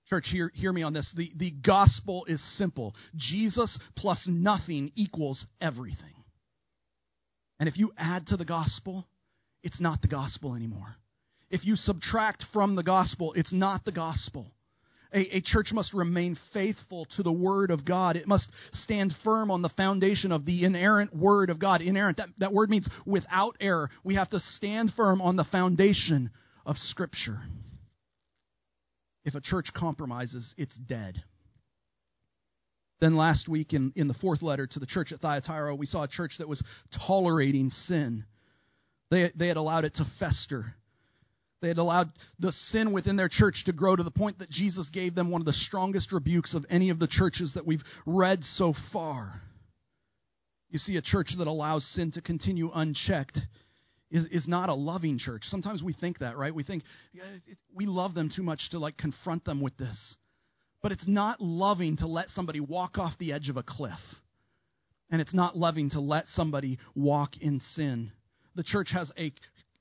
Church, 0.10 0.30
hear, 0.30 0.52
hear 0.54 0.74
me 0.74 0.84
on 0.84 0.94
this. 0.94 1.12
The, 1.12 1.32
the 1.36 1.52
gospel 1.52 2.26
is 2.26 2.42
simple. 2.42 2.96
Jesus 3.16 3.80
plus 3.96 4.28
nothing 4.28 4.92
equals 4.96 5.48
everything. 5.62 6.14
And 7.60 7.70
if 7.70 7.78
you 7.78 7.94
add 7.98 8.28
to 8.28 8.38
the 8.38 8.46
gospel, 8.46 9.08
it's 9.64 9.80
not 9.80 10.02
the 10.02 10.10
gospel 10.10 10.56
anymore. 10.56 10.98
If 11.50 11.66
you 11.66 11.76
subtract 11.76 12.44
from 12.44 12.76
the 12.76 12.84
gospel, 12.84 13.34
it's 13.34 13.54
not 13.54 13.86
the 13.86 13.92
gospel. 13.92 14.52
A, 15.14 15.38
a, 15.38 15.42
church 15.42 15.72
must 15.72 15.94
remain 15.94 16.34
faithful 16.34 17.06
to 17.06 17.22
the 17.22 17.32
word 17.32 17.70
of 17.70 17.86
God. 17.86 18.16
It 18.16 18.28
must 18.28 18.50
stand 18.76 19.14
firm 19.14 19.52
on 19.52 19.62
the 19.62 19.70
foundation 19.70 20.32
of 20.32 20.44
the 20.44 20.64
inerrant 20.64 21.16
word 21.16 21.52
of 21.52 21.60
God. 21.60 21.82
Inerrant, 21.82 22.18
that, 22.18 22.30
that 22.40 22.52
word 22.52 22.72
means 22.72 22.90
without 23.06 23.56
error. 23.60 23.92
We 24.04 24.16
have 24.16 24.30
to 24.30 24.40
stand 24.40 24.92
firm 24.92 25.22
on 25.22 25.36
the 25.36 25.44
foundation 25.44 26.32
of 26.66 26.80
Scripture. 26.80 27.40
If 29.26 29.36
a 29.36 29.42
church 29.42 29.74
compromises, 29.74 30.54
it's 30.58 30.78
dead. 30.78 31.24
Then 33.00 33.16
last 33.16 33.50
week 33.50 33.74
in, 33.74 33.92
in 33.96 34.08
the 34.08 34.14
fourth 34.14 34.42
letter 34.42 34.68
to 34.68 34.80
the 34.80 34.86
church 34.86 35.12
at 35.12 35.20
Thyatira, 35.20 35.76
we 35.76 35.86
saw 35.86 36.04
a 36.04 36.08
church 36.08 36.38
that 36.38 36.48
was 36.48 36.64
tolerating 36.92 37.70
sin. 37.70 38.26
They, 39.10 39.30
they 39.36 39.48
had 39.48 39.58
allowed 39.58 39.86
it 39.86 39.96
to 39.96 40.06
fester. 40.06 40.74
They 41.62 41.68
had 41.70 41.78
allowed 41.78 42.12
the 42.40 42.52
sin 42.52 42.92
within 42.92 43.16
their 43.16 43.30
church 43.30 43.66
to 43.66 43.74
grow 43.74 43.96
to 43.96 44.04
the 44.04 44.12
point 44.12 44.40
that 44.40 44.50
Jesus 44.50 44.90
gave 44.90 45.16
them 45.16 45.30
one 45.30 45.42
of 45.42 45.46
the 45.46 45.54
strongest 45.54 46.12
rebukes 46.12 46.54
of 46.54 46.66
any 46.70 46.90
of 46.90 47.00
the 47.00 47.08
churches 47.08 47.54
that 47.54 47.66
we've 47.66 47.84
read 48.06 48.44
so 48.44 48.74
far. 48.74 49.34
You 50.70 50.80
see, 50.80 50.98
a 50.98 51.02
church 51.02 51.34
that 51.34 51.48
allows 51.48 51.86
sin 51.86 52.12
to 52.12 52.22
continue 52.22 52.72
unchecked 52.74 53.46
is, 54.14 54.28
is 54.28 54.48
not 54.48 54.70
a 54.70 54.74
loving 54.74 55.18
church. 55.18 55.50
Sometimes 55.50 55.84
we 55.84 55.92
think 55.92 56.20
that, 56.20 56.38
right? 56.38 56.56
We 56.56 56.64
think 56.64 56.84
we 57.74 57.86
love 57.86 58.14
them 58.14 58.30
too 58.30 58.44
much 58.44 58.70
to 58.70 58.80
like 58.80 58.96
confront 58.96 59.44
them 59.44 59.60
with 59.60 59.76
this. 59.76 60.16
But 60.82 60.94
it's 60.94 61.08
not 61.08 61.42
loving 61.42 61.98
to 61.98 62.08
let 62.08 62.30
somebody 62.30 62.62
walk 62.62 63.00
off 63.00 63.18
the 63.18 63.34
edge 63.34 63.50
of 63.50 63.58
a 63.58 63.64
cliff. 63.64 64.22
And 65.12 65.20
it's 65.22 65.34
not 65.34 65.58
loving 65.58 65.90
to 65.90 66.00
let 66.00 66.28
somebody 66.28 66.80
walk 66.96 67.38
in 67.38 67.60
sin. 67.60 68.12
The 68.56 68.64
church 68.64 68.92
has 68.92 69.12
a, 69.18 69.34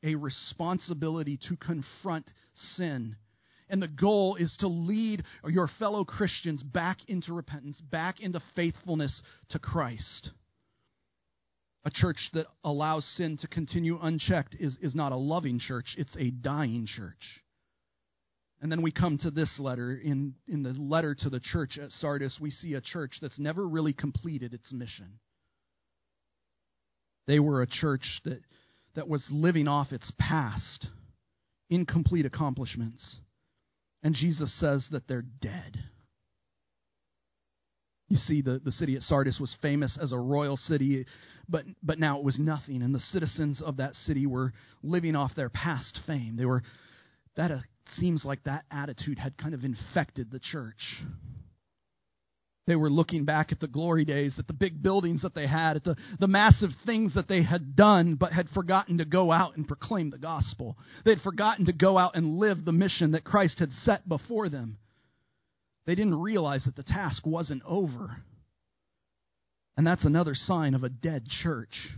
a 0.02 0.16
responsibility 0.16 1.36
to 1.38 1.56
confront 1.56 2.32
sin 2.54 3.16
And 3.72 3.82
the 3.82 3.88
goal 3.88 4.34
is 4.34 4.58
to 4.58 4.68
lead 4.68 5.22
your 5.48 5.66
fellow 5.66 6.04
Christians 6.04 6.62
back 6.62 7.08
into 7.08 7.32
repentance, 7.32 7.80
back 7.80 8.20
into 8.20 8.38
faithfulness 8.38 9.22
to 9.48 9.58
Christ. 9.58 10.32
A 11.84 11.90
church 11.90 12.30
that 12.32 12.46
allows 12.62 13.04
sin 13.04 13.36
to 13.38 13.48
continue 13.48 13.98
unchecked 14.00 14.54
is, 14.54 14.76
is 14.78 14.94
not 14.94 15.12
a 15.12 15.16
loving 15.16 15.58
church, 15.58 15.96
it's 15.98 16.16
a 16.16 16.30
dying 16.30 16.86
church. 16.86 17.42
And 18.60 18.70
then 18.70 18.82
we 18.82 18.92
come 18.92 19.18
to 19.18 19.32
this 19.32 19.58
letter. 19.58 19.92
In, 19.92 20.36
in 20.46 20.62
the 20.62 20.72
letter 20.72 21.16
to 21.16 21.30
the 21.30 21.40
church 21.40 21.78
at 21.78 21.90
Sardis, 21.90 22.40
we 22.40 22.50
see 22.50 22.74
a 22.74 22.80
church 22.80 23.18
that's 23.18 23.40
never 23.40 23.66
really 23.66 23.92
completed 23.92 24.54
its 24.54 24.72
mission. 24.72 25.18
They 27.26 27.40
were 27.40 27.60
a 27.60 27.66
church 27.66 28.20
that, 28.22 28.40
that 28.94 29.08
was 29.08 29.32
living 29.32 29.66
off 29.66 29.92
its 29.92 30.12
past, 30.12 30.88
incomplete 31.70 32.24
accomplishments. 32.24 33.20
And 34.04 34.14
Jesus 34.14 34.52
says 34.52 34.90
that 34.90 35.08
they're 35.08 35.22
dead. 35.22 35.82
You 38.12 38.18
see, 38.18 38.42
the, 38.42 38.58
the 38.58 38.70
city 38.70 38.94
at 38.96 39.02
Sardis 39.02 39.40
was 39.40 39.54
famous 39.54 39.96
as 39.96 40.12
a 40.12 40.18
royal 40.18 40.58
city, 40.58 41.06
but, 41.48 41.64
but 41.82 41.98
now 41.98 42.18
it 42.18 42.24
was 42.24 42.38
nothing. 42.38 42.82
And 42.82 42.94
the 42.94 43.00
citizens 43.00 43.62
of 43.62 43.78
that 43.78 43.94
city 43.94 44.26
were 44.26 44.52
living 44.82 45.16
off 45.16 45.34
their 45.34 45.48
past 45.48 45.98
fame. 45.98 46.36
They 46.36 46.44
were, 46.44 46.62
that 47.36 47.50
uh, 47.50 47.58
seems 47.86 48.26
like 48.26 48.42
that 48.42 48.66
attitude 48.70 49.18
had 49.18 49.38
kind 49.38 49.54
of 49.54 49.64
infected 49.64 50.30
the 50.30 50.38
church. 50.38 51.02
They 52.66 52.76
were 52.76 52.90
looking 52.90 53.24
back 53.24 53.50
at 53.50 53.60
the 53.60 53.66
glory 53.66 54.04
days, 54.04 54.38
at 54.38 54.46
the 54.46 54.52
big 54.52 54.82
buildings 54.82 55.22
that 55.22 55.34
they 55.34 55.46
had, 55.46 55.76
at 55.76 55.84
the, 55.84 55.96
the 56.18 56.28
massive 56.28 56.74
things 56.74 57.14
that 57.14 57.28
they 57.28 57.40
had 57.40 57.74
done, 57.74 58.16
but 58.16 58.30
had 58.30 58.50
forgotten 58.50 58.98
to 58.98 59.06
go 59.06 59.32
out 59.32 59.56
and 59.56 59.66
proclaim 59.66 60.10
the 60.10 60.18
gospel. 60.18 60.76
They 61.04 61.12
had 61.12 61.20
forgotten 61.22 61.64
to 61.64 61.72
go 61.72 61.96
out 61.96 62.14
and 62.14 62.28
live 62.28 62.62
the 62.62 62.72
mission 62.72 63.12
that 63.12 63.24
Christ 63.24 63.60
had 63.60 63.72
set 63.72 64.06
before 64.06 64.50
them. 64.50 64.76
They 65.86 65.94
didn't 65.94 66.20
realize 66.20 66.66
that 66.66 66.76
the 66.76 66.82
task 66.82 67.26
wasn't 67.26 67.62
over. 67.66 68.16
And 69.76 69.86
that's 69.86 70.04
another 70.04 70.34
sign 70.34 70.74
of 70.74 70.84
a 70.84 70.88
dead 70.88 71.28
church. 71.28 71.90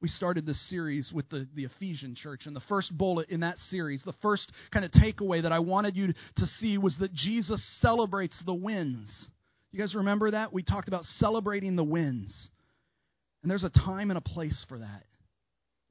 We 0.00 0.08
started 0.08 0.46
this 0.46 0.60
series 0.60 1.12
with 1.12 1.28
the, 1.28 1.46
the 1.54 1.64
Ephesian 1.64 2.14
church, 2.14 2.46
and 2.46 2.56
the 2.56 2.60
first 2.60 2.96
bullet 2.96 3.30
in 3.30 3.40
that 3.40 3.58
series, 3.58 4.02
the 4.02 4.14
first 4.14 4.50
kind 4.70 4.84
of 4.84 4.90
takeaway 4.90 5.42
that 5.42 5.52
I 5.52 5.58
wanted 5.58 5.98
you 5.98 6.14
to 6.36 6.46
see 6.46 6.78
was 6.78 6.98
that 6.98 7.12
Jesus 7.12 7.62
celebrates 7.62 8.40
the 8.40 8.54
wins. 8.54 9.28
You 9.72 9.78
guys 9.78 9.94
remember 9.94 10.30
that? 10.30 10.54
We 10.54 10.62
talked 10.62 10.88
about 10.88 11.04
celebrating 11.04 11.76
the 11.76 11.84
wins. 11.84 12.50
And 13.42 13.50
there's 13.50 13.64
a 13.64 13.70
time 13.70 14.10
and 14.10 14.16
a 14.18 14.22
place 14.22 14.64
for 14.64 14.78
that. 14.78 15.04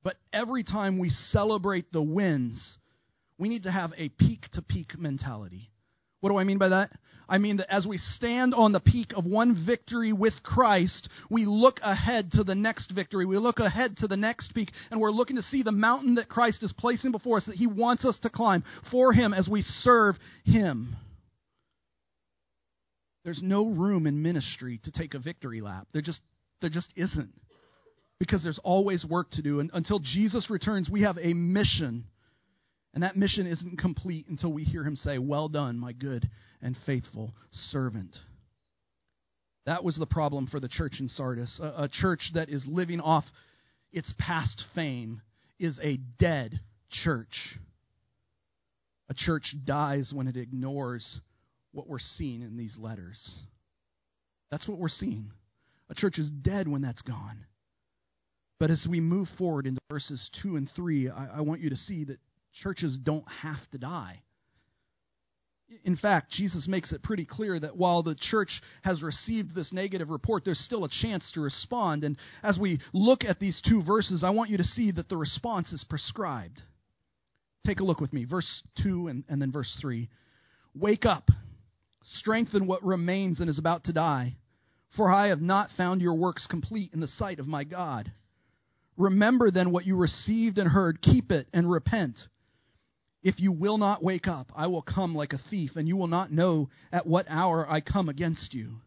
But 0.04 0.18
every 0.34 0.64
time 0.64 0.98
we 0.98 1.10
celebrate 1.10 1.92
the 1.92 2.02
wins, 2.02 2.80
we 3.38 3.48
need 3.48 3.64
to 3.64 3.72
have 3.72 3.94
a 3.98 4.10
peak 4.10 4.50
to 4.50 4.62
peak 4.62 4.98
mentality. 4.98 5.70
What 6.22 6.30
do 6.30 6.38
I 6.38 6.44
mean 6.44 6.58
by 6.58 6.70
that? 6.70 6.92
I 7.30 7.38
mean 7.38 7.58
that 7.58 7.72
as 7.72 7.88
we 7.88 7.98
stand 7.98 8.54
on 8.54 8.72
the 8.72 8.80
peak 8.80 9.16
of 9.16 9.26
one 9.26 9.54
victory 9.54 10.12
with 10.12 10.42
Christ, 10.44 11.10
we 11.30 11.46
look 11.46 11.80
ahead 11.84 12.34
to 12.34 12.44
the 12.44 12.56
next 12.56 12.92
victory. 12.92 13.26
We 13.26 13.38
look 13.38 13.60
ahead 13.60 13.98
to 13.98 14.08
the 14.08 14.18
next 14.18 14.54
peak, 14.54 14.72
and 14.92 15.00
we're 15.00 15.12
looking 15.12 15.36
to 15.36 15.42
see 15.42 15.62
the 15.62 15.72
mountain 15.72 16.16
that 16.16 16.28
Christ 16.28 16.64
is 16.64 16.74
placing 16.74 17.12
before 17.12 17.38
us 17.38 17.46
that 17.46 17.56
He 17.56 17.68
wants 17.68 18.04
us 18.04 18.22
to 18.22 18.30
climb 18.30 18.64
for 18.64 19.14
Him 19.14 19.34
as 19.34 19.48
we 19.48 19.62
serve 19.62 20.20
Him. 20.44 20.96
There's 23.24 23.44
no 23.44 23.68
room 23.68 24.08
in 24.08 24.24
ministry 24.24 24.80
to 24.80 24.92
take 24.92 25.14
a 25.14 25.20
victory 25.20 25.62
lap. 25.62 25.88
There 25.92 26.02
just, 26.02 26.24
there 26.62 26.70
just 26.70 26.92
isn't. 26.96 27.34
Because 28.20 28.44
there's 28.44 28.60
always 28.60 29.06
work 29.06 29.30
to 29.32 29.42
do. 29.42 29.60
And 29.62 29.72
until 29.74 30.00
Jesus 30.00 30.50
returns, 30.50 30.90
we 30.90 31.02
have 31.02 31.18
a 31.22 31.34
mission 31.34 32.06
and 32.94 33.04
that 33.04 33.16
mission 33.16 33.48
isn't 33.48 33.78
complete 33.78 34.28
until 34.28 34.52
we 34.52 34.64
hear 34.64 34.84
him 34.84 34.96
say, 34.96 35.18
Well 35.20 35.48
done, 35.48 35.78
my 35.78 35.94
good 35.94 36.30
and 36.62 36.76
faithful 36.76 37.34
servant. 37.52 38.20
That 39.66 39.84
was 39.84 39.98
the 39.98 40.08
problem 40.08 40.48
for 40.48 40.60
the 40.60 40.68
church 40.68 41.00
in 41.00 41.10
Sardis. 41.10 41.60
A, 41.60 41.84
a, 41.84 41.88
church 41.88 42.34
that 42.34 42.50
is 42.50 42.68
living 42.68 43.02
off 43.02 43.32
its 43.92 44.14
past 44.14 44.64
fame 44.64 45.22
is 45.60 45.80
a 45.84 45.98
dead 45.98 46.60
church. 46.90 47.60
A 49.10 49.14
church 49.14 49.56
dies 49.64 50.14
when 50.14 50.28
it 50.28 50.38
ignores 50.38 51.22
what 51.72 51.88
we're 51.88 52.00
seeing 52.00 52.42
in 52.42 52.58
these 52.58 52.80
letters. 52.80 53.46
That's 54.50 54.68
what 54.68 54.80
we're 54.80 54.88
seeing. 54.88 55.32
A 55.90 55.96
church 55.96 56.18
is 56.18 56.32
dead 56.32 56.68
when 56.68 56.82
that's 56.82 57.04
gone. 57.04 57.46
But 58.60 58.72
as 58.72 58.88
we 58.88 59.00
move 59.00 59.30
forward 59.30 59.68
into 59.68 59.82
verses 59.90 60.30
2 60.30 60.56
and 60.56 60.70
3, 60.70 61.10
I, 61.10 61.38
I 61.38 61.42
want 61.42 61.62
you 61.62 61.70
to 61.70 61.78
see 61.78 62.06
that 62.06 62.20
churches 62.54 62.98
don't 62.98 63.30
have 63.32 63.70
to 63.72 63.78
die. 63.78 64.22
In 65.84 65.96
fact, 65.96 66.32
Jesus 66.32 66.68
makes 66.68 66.94
it 66.94 67.04
pretty 67.04 67.26
clear 67.26 67.58
that 67.60 67.78
while 67.78 68.02
the 68.02 68.16
church 68.16 68.62
has 68.84 69.04
received 69.04 69.54
this 69.54 69.72
negative 69.72 70.10
report, 70.10 70.44
there's 70.44 70.60
still 70.60 70.84
a 70.84 70.90
chance 70.90 71.34
to 71.34 71.42
respond. 71.42 72.04
And 72.04 72.18
as 72.42 72.60
we 72.60 72.80
look 72.92 73.24
at 73.24 73.40
these 73.40 73.62
two 73.62 73.82
verses, 73.82 74.24
I 74.24 74.32
want 74.32 74.50
you 74.50 74.58
to 74.58 74.64
see 74.64 74.90
that 74.92 75.10
the 75.10 75.18
response 75.18 75.72
is 75.72 75.84
prescribed. 75.84 76.64
Take 77.64 77.82
a 77.82 77.84
look 77.84 78.02
with 78.02 78.14
me, 78.14 78.24
verse 78.24 78.64
2 78.76 79.08
and, 79.08 79.24
and 79.30 79.40
then 79.40 79.52
verse 79.52 79.76
3. 79.76 80.10
Wake 80.74 81.06
up, 81.06 81.30
strengthen 82.04 82.66
what 82.66 82.84
remains 82.84 83.40
and 83.40 83.50
is 83.50 83.60
about 83.60 83.84
to 83.86 83.94
die, 83.94 84.38
for 84.90 85.12
I 85.12 85.28
have 85.28 85.42
not 85.42 85.70
found 85.70 86.02
your 86.02 86.16
works 86.16 86.48
complete 86.48 86.94
in 86.94 87.00
the 87.00 87.08
sight 87.08 87.40
of 87.40 87.48
my 87.48 87.64
God. 87.64 88.12
Remember 88.98 89.52
then 89.52 89.72
what 89.72 89.86
you 89.86 89.98
received 89.98 90.58
and 90.58 90.70
heard, 90.70 91.02
keep 91.02 91.32
it 91.32 91.48
and 91.54 91.70
repent. 91.70 92.28
If 93.22 93.42
you 93.42 93.52
will 93.52 93.78
not 93.78 94.04
wake 94.04 94.28
up, 94.28 94.52
I 94.56 94.68
will 94.68 94.82
come 94.82 95.14
like 95.14 95.34
a 95.34 95.38
thief, 95.38 95.76
and 95.76 95.88
you 95.88 95.98
will 95.98 96.08
not 96.08 96.32
know 96.32 96.70
at 96.92 97.06
what 97.06 97.26
hour 97.30 97.70
I 97.70 97.82
come 97.82 98.08
against 98.08 98.54
you. 98.54 98.82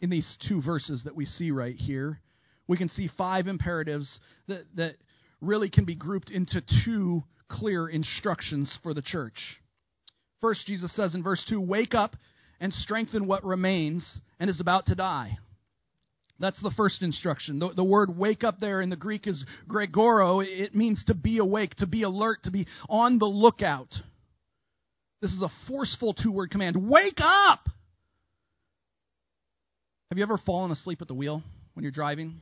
In 0.00 0.10
these 0.10 0.36
two 0.36 0.60
verses 0.60 1.04
that 1.04 1.14
we 1.14 1.24
see 1.24 1.50
right 1.50 1.76
here, 1.76 2.20
we 2.66 2.76
can 2.76 2.88
see 2.88 3.06
five 3.06 3.46
imperatives 3.46 4.20
that, 4.48 4.64
that 4.76 4.96
really 5.40 5.68
can 5.68 5.84
be 5.84 5.94
grouped 5.94 6.30
into 6.30 6.60
two 6.60 7.22
clear 7.48 7.86
instructions 7.86 8.74
for 8.74 8.92
the 8.92 9.02
church. 9.02 9.62
First, 10.40 10.66
Jesus 10.66 10.92
says 10.92 11.14
in 11.14 11.22
verse 11.22 11.44
2 11.44 11.60
Wake 11.60 11.94
up 11.94 12.16
and 12.60 12.74
strengthen 12.74 13.26
what 13.26 13.44
remains 13.44 14.20
and 14.40 14.50
is 14.50 14.60
about 14.60 14.86
to 14.86 14.94
die. 14.94 15.38
That's 16.44 16.60
the 16.60 16.70
first 16.70 17.02
instruction. 17.02 17.58
The, 17.58 17.68
the, 17.68 17.82
word 17.82 18.18
wake 18.18 18.44
up 18.44 18.60
there 18.60 18.82
in 18.82 18.90
the 18.90 18.96
Greek 18.96 19.26
is 19.26 19.46
gregoro. 19.66 20.44
It 20.46 20.74
means 20.74 21.04
to 21.04 21.14
be 21.14 21.38
awake, 21.38 21.76
to 21.76 21.86
be 21.86 22.02
alert, 22.02 22.42
to 22.42 22.50
be 22.50 22.66
on 22.86 23.18
the 23.18 23.24
lookout. 23.24 23.98
This 25.22 25.32
is 25.32 25.40
a 25.40 25.48
forceful 25.48 26.12
two 26.12 26.30
word 26.30 26.50
command. 26.50 26.76
Wake 26.76 27.18
up! 27.22 27.70
Have 30.10 30.18
you 30.18 30.22
ever 30.22 30.36
fallen 30.36 30.70
asleep 30.70 31.00
at 31.00 31.08
the 31.08 31.14
wheel 31.14 31.42
when 31.72 31.82
you're 31.82 31.90
driving? 31.90 32.38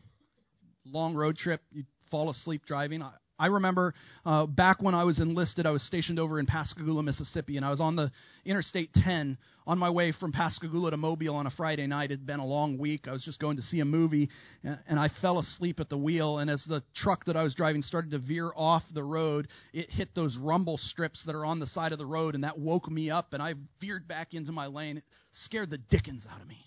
Long 0.84 1.14
road 1.14 1.36
trip, 1.36 1.62
you 1.70 1.84
fall 2.10 2.28
asleep 2.28 2.66
driving. 2.66 3.04
I 3.04 3.12
remember 3.46 3.94
uh, 4.24 4.46
back 4.46 4.82
when 4.82 4.94
I 4.94 5.04
was 5.04 5.18
enlisted, 5.18 5.66
I 5.66 5.70
was 5.70 5.82
stationed 5.82 6.18
over 6.18 6.38
in 6.38 6.46
Pascagoula, 6.46 7.02
Mississippi, 7.02 7.56
and 7.56 7.66
I 7.66 7.70
was 7.70 7.80
on 7.80 7.96
the 7.96 8.10
Interstate 8.44 8.92
10 8.92 9.38
on 9.66 9.78
my 9.78 9.90
way 9.90 10.12
from 10.12 10.32
Pascagoula 10.32 10.90
to 10.90 10.96
Mobile 10.96 11.34
on 11.36 11.46
a 11.46 11.50
Friday 11.50 11.86
night. 11.86 12.10
It 12.10 12.14
had 12.14 12.26
been 12.26 12.40
a 12.40 12.46
long 12.46 12.78
week. 12.78 13.08
I 13.08 13.12
was 13.12 13.24
just 13.24 13.38
going 13.40 13.56
to 13.56 13.62
see 13.62 13.80
a 13.80 13.84
movie, 13.84 14.30
and 14.62 14.98
I 14.98 15.08
fell 15.08 15.38
asleep 15.38 15.80
at 15.80 15.88
the 15.88 15.98
wheel. 15.98 16.38
And 16.38 16.50
as 16.50 16.64
the 16.64 16.82
truck 16.94 17.24
that 17.26 17.36
I 17.36 17.42
was 17.42 17.54
driving 17.54 17.82
started 17.82 18.12
to 18.12 18.18
veer 18.18 18.50
off 18.54 18.92
the 18.92 19.04
road, 19.04 19.48
it 19.72 19.90
hit 19.90 20.14
those 20.14 20.36
rumble 20.36 20.76
strips 20.76 21.24
that 21.24 21.34
are 21.34 21.44
on 21.44 21.58
the 21.58 21.66
side 21.66 21.92
of 21.92 21.98
the 21.98 22.06
road, 22.06 22.34
and 22.34 22.44
that 22.44 22.58
woke 22.58 22.90
me 22.90 23.10
up, 23.10 23.34
and 23.34 23.42
I 23.42 23.54
veered 23.80 24.06
back 24.06 24.34
into 24.34 24.52
my 24.52 24.66
lane. 24.66 24.98
It 24.98 25.04
scared 25.32 25.70
the 25.70 25.78
dickens 25.78 26.26
out 26.32 26.40
of 26.40 26.48
me. 26.48 26.64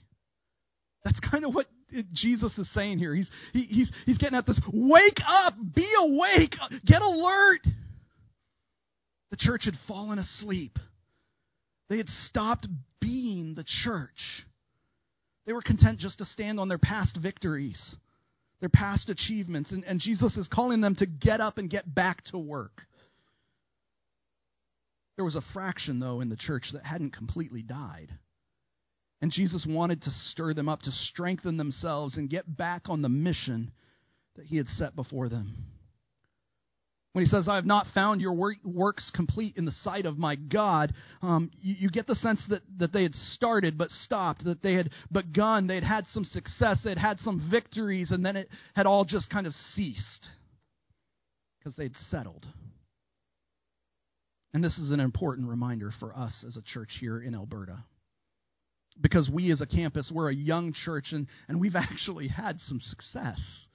That's 1.03 1.19
kind 1.19 1.45
of 1.45 1.53
what 1.53 1.67
Jesus 2.11 2.59
is 2.59 2.69
saying 2.69 2.97
here. 2.97 3.13
He's, 3.13 3.31
he, 3.53 3.61
he's, 3.61 3.91
he's 4.05 4.17
getting 4.17 4.37
at 4.37 4.45
this 4.45 4.59
wake 4.71 5.19
up, 5.27 5.53
be 5.73 5.87
awake, 5.99 6.57
get 6.83 7.01
alert. 7.01 7.61
The 9.31 9.37
church 9.37 9.65
had 9.65 9.75
fallen 9.77 10.19
asleep. 10.19 10.79
They 11.89 11.97
had 11.97 12.09
stopped 12.09 12.67
being 12.99 13.53
the 13.53 13.63
church. 13.63 14.45
They 15.45 15.53
were 15.53 15.61
content 15.61 15.99
just 15.99 16.19
to 16.19 16.25
stand 16.25 16.59
on 16.59 16.69
their 16.69 16.79
past 16.79 17.15
victories, 17.15 17.97
their 18.59 18.69
past 18.69 19.09
achievements. 19.09 19.71
And, 19.71 19.83
and 19.85 19.99
Jesus 19.99 20.37
is 20.37 20.47
calling 20.47 20.81
them 20.81 20.95
to 20.95 21.05
get 21.05 21.39
up 21.39 21.57
and 21.57 21.69
get 21.69 21.93
back 21.93 22.23
to 22.25 22.37
work. 22.37 22.87
There 25.17 25.25
was 25.25 25.35
a 25.35 25.41
fraction, 25.41 25.99
though, 25.99 26.21
in 26.21 26.29
the 26.29 26.35
church 26.35 26.71
that 26.71 26.83
hadn't 26.83 27.11
completely 27.11 27.61
died. 27.61 28.11
And 29.25 29.31
Jesus 29.31 29.65
wanted 29.65 30.03
to 30.03 30.11
stir 30.11 30.53
them 30.53 30.69
up, 30.69 30.83
to 30.83 30.91
strengthen 30.91 31.57
themselves, 31.57 32.17
and 32.17 32.29
get 32.29 32.45
back 32.45 32.91
on 32.91 33.01
the 33.01 33.09
mission 33.09 33.71
that 34.35 34.45
he 34.45 34.57
had 34.57 34.69
set 34.69 34.95
before 34.95 35.29
them. 35.29 35.65
When 37.13 37.23
he 37.23 37.25
says, 37.25 37.47
I 37.47 37.55
have 37.55 37.65
not 37.65 37.87
found 37.87 38.21
your 38.21 38.53
works 38.63 39.09
complete 39.09 39.57
in 39.57 39.65
the 39.65 39.71
sight 39.71 40.05
of 40.05 40.19
my 40.19 40.35
God, 40.35 40.93
um, 41.23 41.49
you, 41.63 41.73
you, 41.73 41.89
get 41.89 42.05
the 42.05 42.13
sense 42.13 42.45
that, 42.45 42.61
that 42.77 42.93
they 42.93 43.01
had 43.01 43.15
started 43.15 43.79
but 43.79 43.89
stopped, 43.89 44.45
that 44.45 44.61
they 44.61 44.73
had 44.73 44.93
begun, 45.11 45.65
they 45.65 45.73
had 45.73 45.83
had 45.83 46.05
some 46.05 46.23
success, 46.23 46.83
they 46.83 46.91
had 46.91 46.99
had 46.99 47.19
some 47.19 47.39
victories, 47.39 48.11
and 48.11 48.23
then 48.23 48.35
it 48.35 48.47
had 48.75 48.85
all 48.85 49.05
just 49.05 49.31
kind 49.31 49.47
of 49.47 49.55
ceased 49.55 50.29
because 51.57 51.75
they'd 51.75 51.97
settled. 51.97 52.47
And 54.53 54.63
this 54.63 54.77
is 54.77 54.91
an 54.91 54.99
important 54.99 55.49
reminder 55.49 55.89
for 55.89 56.15
us 56.15 56.43
as 56.43 56.57
a 56.57 56.61
church 56.61 56.99
here 56.99 57.19
in 57.19 57.33
Alberta. 57.33 57.83
Because 58.99 59.29
we 59.29 59.51
as 59.51 59.61
a 59.61 59.65
campus, 59.65 60.11
we're 60.11 60.29
a 60.29 60.33
young 60.33 60.71
church 60.71 61.11
and, 61.11 61.27
and 61.47 61.59
we've 61.59 61.75
actually 61.75 62.27
had 62.27 62.61
some 62.61 62.79
success. 62.79 63.67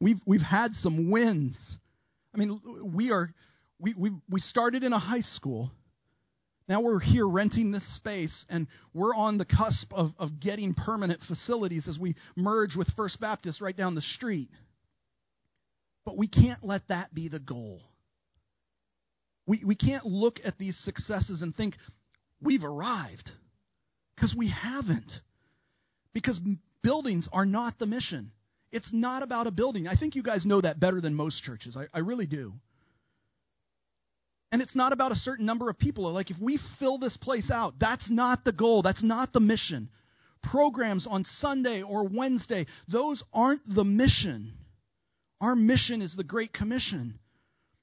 We've, 0.00 0.20
we've 0.26 0.42
had 0.42 0.74
some 0.74 1.10
wins. 1.10 1.78
I 2.34 2.38
mean, 2.38 2.60
we 2.82 3.12
are, 3.12 3.32
we, 3.78 3.94
we, 3.96 4.10
we 4.28 4.40
started 4.40 4.84
in 4.84 4.92
a 4.92 4.98
high 4.98 5.22
school. 5.22 5.72
Now 6.68 6.80
we're 6.80 6.98
here 6.98 7.26
renting 7.26 7.70
this 7.70 7.84
space, 7.84 8.44
and 8.50 8.66
we're 8.92 9.14
on 9.14 9.38
the 9.38 9.44
cusp 9.44 9.94
of, 9.94 10.12
of 10.18 10.40
getting 10.40 10.74
permanent 10.74 11.22
facilities 11.22 11.86
as 11.86 11.98
we 11.98 12.16
merge 12.34 12.76
with 12.76 12.90
First 12.90 13.20
Baptist 13.20 13.60
right 13.60 13.76
down 13.76 13.94
the 13.94 14.00
street. 14.00 14.50
But 16.04 16.16
we 16.16 16.26
can't 16.26 16.62
let 16.64 16.86
that 16.88 17.14
be 17.14 17.28
the 17.28 17.38
goal. 17.38 17.80
We, 19.46 19.62
we 19.64 19.76
can't 19.76 20.04
look 20.04 20.40
at 20.44 20.58
these 20.58 20.76
successes 20.76 21.42
and 21.42 21.54
think 21.54 21.76
we've 22.40 22.64
arrived 22.64 23.32
because 24.14 24.34
we 24.34 24.48
haven't. 24.48 25.20
Because 26.12 26.40
buildings 26.82 27.28
are 27.32 27.46
not 27.46 27.78
the 27.78 27.86
mission. 27.86 28.32
It's 28.72 28.92
not 28.92 29.22
about 29.22 29.46
a 29.46 29.50
building. 29.50 29.86
I 29.88 29.94
think 29.94 30.16
you 30.16 30.22
guys 30.22 30.46
know 30.46 30.60
that 30.60 30.80
better 30.80 31.00
than 31.00 31.14
most 31.14 31.44
churches. 31.44 31.76
I, 31.76 31.86
I 31.92 32.00
really 32.00 32.26
do. 32.26 32.54
And 34.52 34.62
it's 34.62 34.76
not 34.76 34.92
about 34.92 35.12
a 35.12 35.16
certain 35.16 35.44
number 35.44 35.68
of 35.68 35.78
people. 35.78 36.10
Like, 36.12 36.30
if 36.30 36.40
we 36.40 36.56
fill 36.56 36.98
this 36.98 37.16
place 37.16 37.50
out, 37.50 37.78
that's 37.78 38.10
not 38.10 38.44
the 38.44 38.52
goal. 38.52 38.82
That's 38.82 39.02
not 39.02 39.32
the 39.32 39.40
mission. 39.40 39.88
Programs 40.42 41.06
on 41.06 41.24
Sunday 41.24 41.82
or 41.82 42.06
Wednesday, 42.06 42.66
those 42.88 43.24
aren't 43.32 43.62
the 43.66 43.84
mission. 43.84 44.52
Our 45.40 45.56
mission 45.56 46.00
is 46.02 46.16
the 46.16 46.24
Great 46.24 46.52
Commission. 46.52 47.18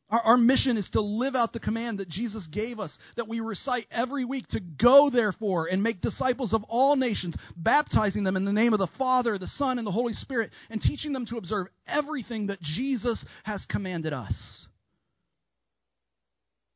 Our, 0.09 0.19
our, 0.19 0.37
mission 0.37 0.77
is 0.77 0.91
to 0.91 1.01
live 1.01 1.35
out 1.35 1.53
the 1.53 1.59
command 1.59 1.99
that 1.99 2.09
Jesus 2.09 2.47
gave 2.47 2.79
us, 2.79 2.99
that 3.15 3.27
we 3.27 3.39
recite 3.39 3.87
every 3.89 4.25
week 4.25 4.47
to 4.49 4.59
go, 4.59 5.09
therefore, 5.09 5.67
and 5.71 5.81
make 5.81 6.01
disciples 6.01 6.53
of 6.53 6.63
all 6.67 6.95
nations, 6.95 7.35
baptizing 7.55 8.23
them 8.23 8.35
in 8.35 8.45
the 8.45 8.53
name 8.53 8.73
of 8.73 8.79
the 8.79 8.87
Father, 8.87 9.37
the 9.37 9.47
Son, 9.47 9.77
and 9.77 9.87
the 9.87 9.91
Holy 9.91 10.13
Spirit, 10.13 10.53
and 10.69 10.81
teaching 10.81 11.13
them 11.13 11.25
to 11.25 11.37
observe 11.37 11.67
everything 11.87 12.47
that 12.47 12.61
Jesus 12.61 13.25
has 13.43 13.65
commanded 13.65 14.13
us. 14.13 14.67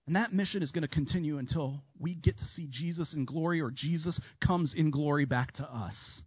And 0.07 0.15
that 0.15 0.31
mission 0.31 0.63
is 0.63 0.71
going 0.71 0.83
to 0.83 0.87
continue 0.87 1.37
until 1.37 1.83
we 1.99 2.15
get 2.15 2.37
to 2.37 2.45
see 2.45 2.67
Jesus 2.69 3.13
in 3.13 3.25
glory 3.25 3.61
or 3.61 3.69
Jesus 3.69 4.21
comes 4.39 4.73
in 4.73 4.89
glory 4.89 5.25
back 5.25 5.51
to 5.53 5.69
us. 5.69 6.23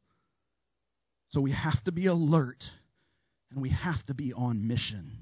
So 1.31 1.41
we 1.41 1.53
have 1.53 1.83
to 1.85 1.93
be 1.93 2.07
alert 2.07 2.71
and 3.51 3.63
we 3.63 3.71
have 3.71 4.05
to 4.07 4.15
be 4.15 4.35
on 4.35 4.69
mission. 4.69 5.13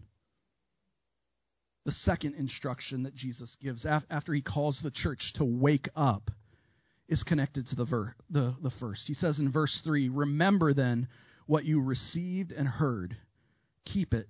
The 1.89 1.93
second 1.93 2.35
instruction 2.35 3.05
that 3.05 3.15
Jesus 3.15 3.57
gives 3.57 3.87
after 3.87 4.35
he 4.35 4.43
calls 4.43 4.83
the 4.83 4.91
church 4.91 5.33
to 5.33 5.45
wake 5.47 5.89
up 5.97 6.31
is 7.09 7.23
connected 7.23 7.69
to 7.69 7.77
the, 7.77 7.87
ver- 7.87 8.15
the, 8.29 8.55
the 8.61 8.71
first. 8.71 9.09
He 9.09 9.15
says 9.15 9.41
in 9.41 9.51
verse 9.51 9.81
3 9.81 10.11
Remember 10.11 10.75
then 10.75 11.09
what 11.47 11.65
you 11.65 11.83
received 11.83 12.53
and 12.53 12.69
heard, 12.69 13.17
keep 13.87 14.13
it 14.13 14.29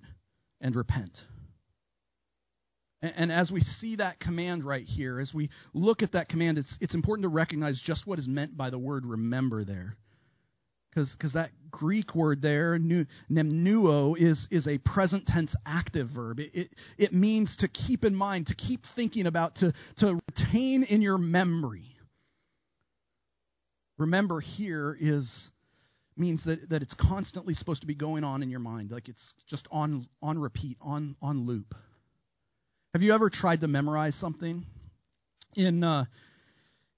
and 0.61 0.73
repent. 0.73 1.25
And, 3.01 3.29
as 3.29 3.51
we 3.51 3.59
see 3.59 3.97
that 3.97 4.19
command 4.19 4.63
right 4.63 4.85
here, 4.85 5.19
as 5.19 5.33
we 5.33 5.49
look 5.73 6.01
at 6.01 6.13
that 6.13 6.29
command, 6.29 6.59
it's, 6.59 6.77
it's 6.79 6.95
important 6.95 7.23
to 7.23 7.29
recognize 7.29 7.81
just 7.81 8.07
what 8.07 8.19
is 8.19 8.27
meant 8.29 8.55
by 8.55 8.69
the 8.69 8.79
word 8.79 9.05
remember 9.05 9.65
there. 9.65 9.97
Because 10.89 11.33
that 11.33 11.51
Greek 11.71 12.15
word 12.15 12.41
there, 12.41 12.77
mnemnuo, 12.77 14.17
is, 14.17 14.47
is 14.51 14.67
a 14.67 14.77
present 14.79 15.27
tense 15.27 15.55
active 15.65 16.07
verb. 16.07 16.39
It, 16.39 16.55
it, 16.55 16.73
it 16.97 17.13
means 17.13 17.57
to 17.57 17.67
keep 17.67 18.05
in 18.05 18.15
mind, 18.15 18.47
to 18.47 18.55
keep 18.55 18.85
thinking 18.85 19.27
about, 19.27 19.57
to, 19.57 19.73
to 19.97 20.19
retain 20.27 20.83
in 20.83 21.01
your 21.01 21.17
memory. 21.17 21.95
Remember 23.97 24.39
here 24.39 24.97
is 24.99 25.51
means 26.15 26.43
that, 26.43 26.69
that 26.69 26.81
it's 26.81 26.93
constantly 26.93 27.53
supposed 27.53 27.81
to 27.81 27.87
be 27.87 27.95
going 27.95 28.23
on 28.23 28.43
in 28.43 28.49
your 28.49 28.59
mind, 28.59 28.91
like 28.91 29.09
it's 29.09 29.33
just 29.47 29.67
on 29.71 30.07
on 30.21 30.39
repeat, 30.39 30.77
on 30.81 31.15
on 31.21 31.45
loop. 31.45 31.75
Have 32.93 33.03
you 33.03 33.13
ever 33.13 33.29
tried 33.29 33.61
to 33.61 33.67
memorize 33.67 34.15
something? 34.15 34.65
In 35.55 35.83
uh, 35.83 36.05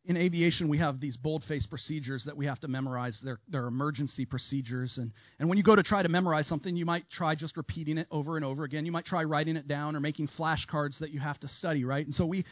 in 0.06 0.18
aviation, 0.18 0.68
we 0.68 0.80
have 0.80 1.00
these 1.00 1.16
bold-faced 1.16 1.70
procedures 1.70 2.24
that 2.24 2.36
we 2.36 2.48
have 2.48 2.60
to 2.62 2.68
memorize. 2.68 3.22
They're, 3.22 3.40
they're 3.48 3.68
emergency 3.68 4.26
procedures, 4.26 4.98
and 4.98 5.12
and 5.40 5.48
when 5.48 5.58
you 5.58 5.64
go 5.64 5.76
to 5.76 5.84
try 5.84 6.02
to 6.02 6.10
memorize 6.10 6.48
something, 6.48 6.76
you 6.76 6.86
might 6.86 7.10
try 7.10 7.36
just 7.36 7.56
repeating 7.56 7.98
it 7.98 8.08
over 8.10 8.36
and 8.36 8.44
over 8.44 8.64
again. 8.64 8.86
You 8.86 8.92
might 8.92 9.06
try 9.06 9.24
writing 9.24 9.58
it 9.58 9.68
down 9.68 9.96
or 9.96 10.00
making 10.00 10.28
flashcards 10.28 11.00
that 11.00 11.12
you 11.12 11.20
have 11.20 11.40
to 11.42 11.48
study, 11.48 11.86
right? 11.86 12.04
And 12.04 12.16
so 12.16 12.26
we 12.26 12.46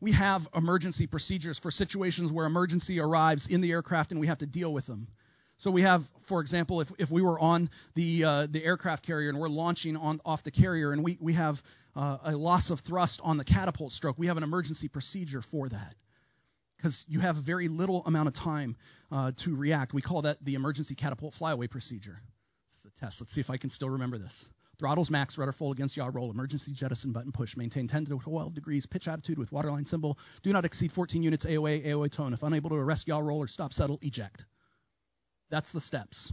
we 0.00 0.12
have 0.12 0.48
emergency 0.54 1.06
procedures 1.08 1.58
for 1.58 1.70
situations 1.70 2.32
where 2.32 2.46
emergency 2.46 3.00
arrives 3.00 3.48
in 3.48 3.60
the 3.60 3.72
aircraft 3.72 4.12
and 4.12 4.20
we 4.20 4.28
have 4.28 4.38
to 4.38 4.46
deal 4.46 4.72
with 4.72 4.86
them. 4.86 5.08
So 5.58 5.70
we 5.70 5.82
have, 5.82 6.10
for 6.24 6.40
example, 6.40 6.80
if, 6.80 6.92
if 6.98 7.10
we 7.10 7.22
were 7.22 7.38
on 7.38 7.68
the 7.94 8.24
uh, 8.24 8.46
the 8.48 8.64
aircraft 8.64 9.04
carrier 9.04 9.28
and 9.28 9.38
we're 9.38 9.48
launching 9.48 9.96
on 9.96 10.20
off 10.24 10.44
the 10.44 10.52
carrier 10.52 10.92
and 10.92 11.02
we, 11.02 11.18
we 11.20 11.32
have 11.32 11.60
uh, 11.96 12.18
a 12.24 12.36
loss 12.36 12.70
of 12.70 12.78
thrust 12.80 13.20
on 13.24 13.38
the 13.38 13.44
catapult 13.44 13.92
stroke, 13.92 14.18
we 14.18 14.28
have 14.28 14.36
an 14.36 14.44
emergency 14.44 14.86
procedure 14.86 15.42
for 15.42 15.68
that 15.68 15.96
because 16.82 17.06
you 17.08 17.20
have 17.20 17.36
very 17.36 17.68
little 17.68 18.02
amount 18.06 18.26
of 18.26 18.34
time 18.34 18.76
uh, 19.12 19.30
to 19.36 19.54
react. 19.54 19.94
We 19.94 20.02
call 20.02 20.22
that 20.22 20.44
the 20.44 20.56
emergency 20.56 20.96
catapult 20.96 21.32
flyaway 21.32 21.68
procedure. 21.68 22.20
This 22.68 22.78
is 22.80 22.86
a 22.86 23.00
test. 23.00 23.20
Let's 23.20 23.32
see 23.32 23.40
if 23.40 23.50
I 23.50 23.56
can 23.56 23.70
still 23.70 23.90
remember 23.90 24.18
this. 24.18 24.50
Throttles 24.80 25.08
max, 25.08 25.38
rudder 25.38 25.52
full 25.52 25.70
against 25.70 25.96
yaw 25.96 26.10
roll, 26.12 26.32
emergency 26.32 26.72
jettison 26.72 27.12
button 27.12 27.30
push, 27.30 27.56
maintain 27.56 27.86
10 27.86 28.06
to 28.06 28.18
12 28.18 28.54
degrees, 28.54 28.86
pitch 28.86 29.06
attitude 29.06 29.38
with 29.38 29.52
waterline 29.52 29.86
symbol, 29.86 30.18
do 30.42 30.52
not 30.52 30.64
exceed 30.64 30.90
14 30.90 31.22
units 31.22 31.46
AOA, 31.46 31.86
AOA 31.86 32.10
tone. 32.10 32.32
If 32.32 32.42
unable 32.42 32.70
to 32.70 32.76
arrest 32.76 33.06
yaw 33.06 33.20
roll 33.20 33.38
or 33.38 33.46
stop 33.46 33.72
settle, 33.72 34.00
eject. 34.02 34.44
That's 35.50 35.70
the 35.70 35.80
steps. 35.80 36.32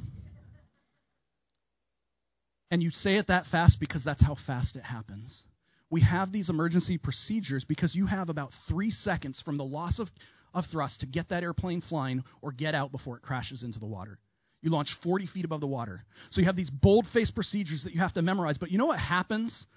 And 2.71 2.81
you 2.81 2.89
say 2.89 3.17
it 3.17 3.27
that 3.27 3.45
fast 3.45 3.79
because 3.79 4.03
that's 4.03 4.21
how 4.21 4.33
fast 4.33 4.77
it 4.77 4.83
happens. 4.83 5.45
We 5.91 6.01
have 6.01 6.31
these 6.31 6.49
emergency 6.49 6.97
procedures 6.97 7.65
because 7.65 7.95
you 7.95 8.05
have 8.05 8.29
about 8.29 8.53
three 8.53 8.91
seconds 8.91 9.41
from 9.41 9.57
the 9.57 9.63
loss 9.63 9.99
of, 9.99 10.11
of 10.53 10.65
thrust 10.65 11.01
to 11.01 11.05
get 11.05 11.29
that 11.29 11.43
airplane 11.43 11.81
flying 11.81 12.23
or 12.41 12.51
get 12.51 12.75
out 12.75 12.91
before 12.91 13.17
it 13.17 13.21
crashes 13.21 13.63
into 13.63 13.79
the 13.79 13.85
water. 13.85 14.19
You 14.61 14.71
launch 14.71 14.93
40 14.93 15.25
feet 15.25 15.45
above 15.45 15.61
the 15.61 15.67
water. 15.67 16.03
So 16.31 16.41
you 16.41 16.45
have 16.45 16.55
these 16.55 16.69
bold 16.69 17.07
faced 17.07 17.35
procedures 17.35 17.83
that 17.83 17.93
you 17.93 18.01
have 18.01 18.13
to 18.13 18.21
memorize. 18.21 18.57
But 18.57 18.71
you 18.71 18.77
know 18.77 18.87
what 18.87 18.99
happens 18.99 19.67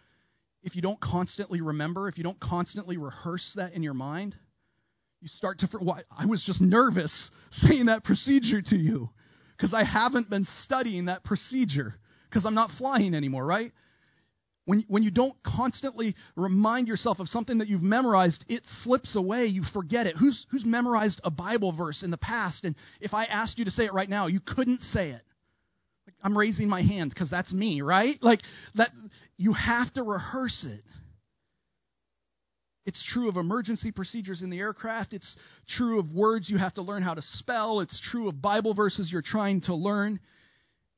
if 0.62 0.76
you 0.76 0.82
don't 0.82 0.98
constantly 0.98 1.60
remember, 1.60 2.08
if 2.08 2.18
you 2.18 2.24
don't 2.24 2.40
constantly 2.40 2.96
rehearse 2.96 3.54
that 3.54 3.74
in 3.74 3.82
your 3.82 3.94
mind? 3.94 4.36
You 5.20 5.28
start 5.28 5.60
to, 5.60 5.68
well, 5.80 6.00
I 6.16 6.26
was 6.26 6.42
just 6.42 6.60
nervous 6.60 7.30
saying 7.50 7.86
that 7.86 8.02
procedure 8.02 8.62
to 8.62 8.76
you 8.76 9.10
because 9.56 9.74
I 9.74 9.84
haven't 9.84 10.28
been 10.28 10.44
studying 10.44 11.04
that 11.04 11.22
procedure 11.22 11.94
because 12.28 12.44
I'm 12.44 12.54
not 12.54 12.72
flying 12.72 13.14
anymore, 13.14 13.46
right? 13.46 13.70
When, 14.64 14.84
when 14.86 15.02
you 15.02 15.10
don't 15.10 15.40
constantly 15.42 16.14
remind 16.36 16.86
yourself 16.86 17.18
of 17.18 17.28
something 17.28 17.58
that 17.58 17.68
you've 17.68 17.82
memorized, 17.82 18.44
it 18.48 18.64
slips 18.64 19.16
away. 19.16 19.46
You 19.46 19.64
forget 19.64 20.06
it. 20.06 20.16
Who's, 20.16 20.46
who's 20.50 20.64
memorized 20.64 21.20
a 21.24 21.30
Bible 21.30 21.72
verse 21.72 22.04
in 22.04 22.10
the 22.12 22.18
past? 22.18 22.64
And 22.64 22.76
if 23.00 23.12
I 23.12 23.24
asked 23.24 23.58
you 23.58 23.64
to 23.64 23.72
say 23.72 23.86
it 23.86 23.92
right 23.92 24.08
now, 24.08 24.28
you 24.28 24.38
couldn't 24.38 24.80
say 24.80 25.10
it. 25.10 25.22
I'm 26.22 26.38
raising 26.38 26.68
my 26.68 26.82
hand 26.82 27.10
because 27.10 27.30
that's 27.30 27.52
me, 27.52 27.82
right? 27.82 28.16
Like 28.22 28.42
that, 28.74 28.92
you 29.36 29.52
have 29.54 29.92
to 29.94 30.04
rehearse 30.04 30.64
it. 30.64 30.82
It's 32.84 33.02
true 33.02 33.28
of 33.28 33.36
emergency 33.36 33.92
procedures 33.92 34.42
in 34.42 34.50
the 34.50 34.60
aircraft. 34.60 35.14
It's 35.14 35.36
true 35.66 35.98
of 36.00 36.14
words 36.14 36.50
you 36.50 36.58
have 36.58 36.74
to 36.74 36.82
learn 36.82 37.02
how 37.02 37.14
to 37.14 37.22
spell. 37.22 37.80
It's 37.80 38.00
true 38.00 38.28
of 38.28 38.40
Bible 38.42 38.74
verses 38.74 39.12
you're 39.12 39.22
trying 39.22 39.60
to 39.62 39.74
learn. 39.74 40.20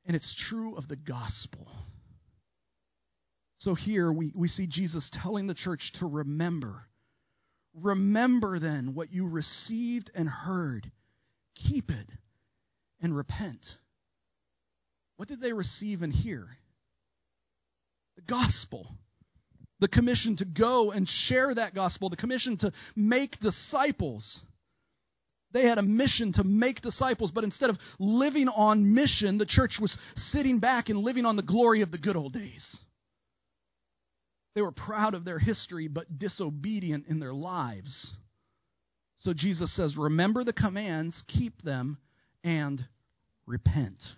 And 0.05 0.15
it's 0.15 0.33
true 0.33 0.75
of 0.77 0.87
the 0.87 0.95
gospel. 0.95 1.67
So 3.65 3.73
here 3.73 4.11
we, 4.11 4.31
we 4.35 4.47
see 4.47 4.67
Jesus 4.67 5.09
telling 5.09 5.47
the 5.47 5.55
church 5.55 5.93
to 5.93 6.05
remember. 6.05 6.87
Remember 7.73 8.59
then 8.59 8.93
what 8.93 9.11
you 9.11 9.27
received 9.27 10.11
and 10.13 10.29
heard. 10.29 10.91
Keep 11.55 11.89
it 11.89 12.07
and 13.01 13.17
repent. 13.17 13.75
What 15.15 15.27
did 15.27 15.41
they 15.41 15.51
receive 15.51 16.03
and 16.03 16.13
hear? 16.13 16.45
The 18.17 18.21
gospel 18.21 18.87
the 19.79 19.87
commission 19.87 20.35
to 20.35 20.45
go 20.45 20.91
and 20.91 21.09
share 21.09 21.51
that 21.53 21.73
gospel, 21.73 22.09
the 22.09 22.15
commission 22.15 22.57
to 22.57 22.71
make 22.95 23.39
disciples. 23.39 24.45
They 25.53 25.63
had 25.63 25.79
a 25.79 25.81
mission 25.81 26.33
to 26.33 26.43
make 26.43 26.81
disciples, 26.81 27.31
but 27.31 27.43
instead 27.43 27.71
of 27.71 27.79
living 27.97 28.47
on 28.47 28.93
mission, 28.93 29.39
the 29.39 29.45
church 29.45 29.79
was 29.79 29.97
sitting 30.15 30.59
back 30.59 30.89
and 30.89 30.99
living 30.99 31.25
on 31.25 31.35
the 31.35 31.41
glory 31.41 31.81
of 31.81 31.91
the 31.91 31.97
good 31.97 32.15
old 32.15 32.33
days. 32.33 32.84
They 34.55 34.61
were 34.61 34.71
proud 34.71 35.13
of 35.13 35.25
their 35.25 35.37
history, 35.37 35.87
but 35.87 36.17
disobedient 36.17 37.07
in 37.07 37.19
their 37.19 37.33
lives. 37.33 38.17
So 39.17 39.33
Jesus 39.33 39.71
says, 39.71 39.97
Remember 39.97 40.43
the 40.43 40.53
commands, 40.53 41.23
keep 41.27 41.61
them, 41.61 41.97
and 42.43 42.83
repent. 43.45 44.15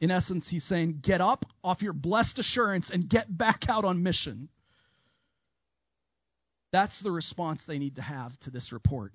In 0.00 0.10
essence, 0.10 0.48
he's 0.48 0.64
saying, 0.64 1.00
get 1.00 1.20
up 1.20 1.44
off 1.64 1.82
your 1.82 1.92
blessed 1.92 2.38
assurance 2.38 2.90
and 2.90 3.08
get 3.08 3.36
back 3.36 3.68
out 3.68 3.84
on 3.84 4.02
mission. 4.02 4.48
That's 6.70 7.00
the 7.00 7.10
response 7.10 7.64
they 7.64 7.78
need 7.78 7.96
to 7.96 8.02
have 8.02 8.38
to 8.40 8.50
this 8.50 8.72
report. 8.72 9.12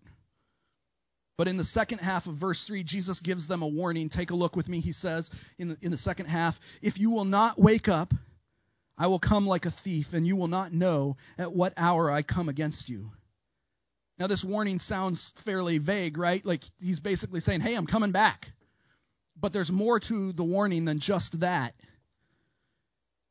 But 1.37 1.47
in 1.47 1.57
the 1.57 1.63
second 1.63 1.99
half 1.99 2.27
of 2.27 2.33
verse 2.33 2.65
3, 2.65 2.83
Jesus 2.83 3.19
gives 3.19 3.47
them 3.47 3.61
a 3.61 3.67
warning. 3.67 4.09
Take 4.09 4.31
a 4.31 4.35
look 4.35 4.55
with 4.55 4.67
me. 4.67 4.81
He 4.81 4.91
says 4.91 5.29
in 5.57 5.69
the, 5.69 5.77
in 5.81 5.91
the 5.91 5.97
second 5.97 6.25
half, 6.25 6.59
If 6.81 6.99
you 6.99 7.11
will 7.11 7.25
not 7.25 7.57
wake 7.57 7.87
up, 7.87 8.13
I 8.97 9.07
will 9.07 9.19
come 9.19 9.47
like 9.47 9.65
a 9.65 9.71
thief, 9.71 10.13
and 10.13 10.25
you 10.25 10.35
will 10.35 10.47
not 10.47 10.71
know 10.71 11.17
at 11.37 11.53
what 11.53 11.73
hour 11.77 12.11
I 12.11 12.21
come 12.21 12.49
against 12.49 12.89
you. 12.89 13.11
Now, 14.19 14.27
this 14.27 14.43
warning 14.43 14.79
sounds 14.79 15.31
fairly 15.37 15.79
vague, 15.79 16.17
right? 16.17 16.45
Like 16.45 16.63
he's 16.79 16.99
basically 16.99 17.39
saying, 17.39 17.61
Hey, 17.61 17.75
I'm 17.75 17.87
coming 17.87 18.11
back. 18.11 18.51
But 19.39 19.51
there's 19.51 19.71
more 19.71 19.99
to 19.99 20.31
the 20.31 20.43
warning 20.43 20.85
than 20.85 20.99
just 20.99 21.39
that. 21.39 21.73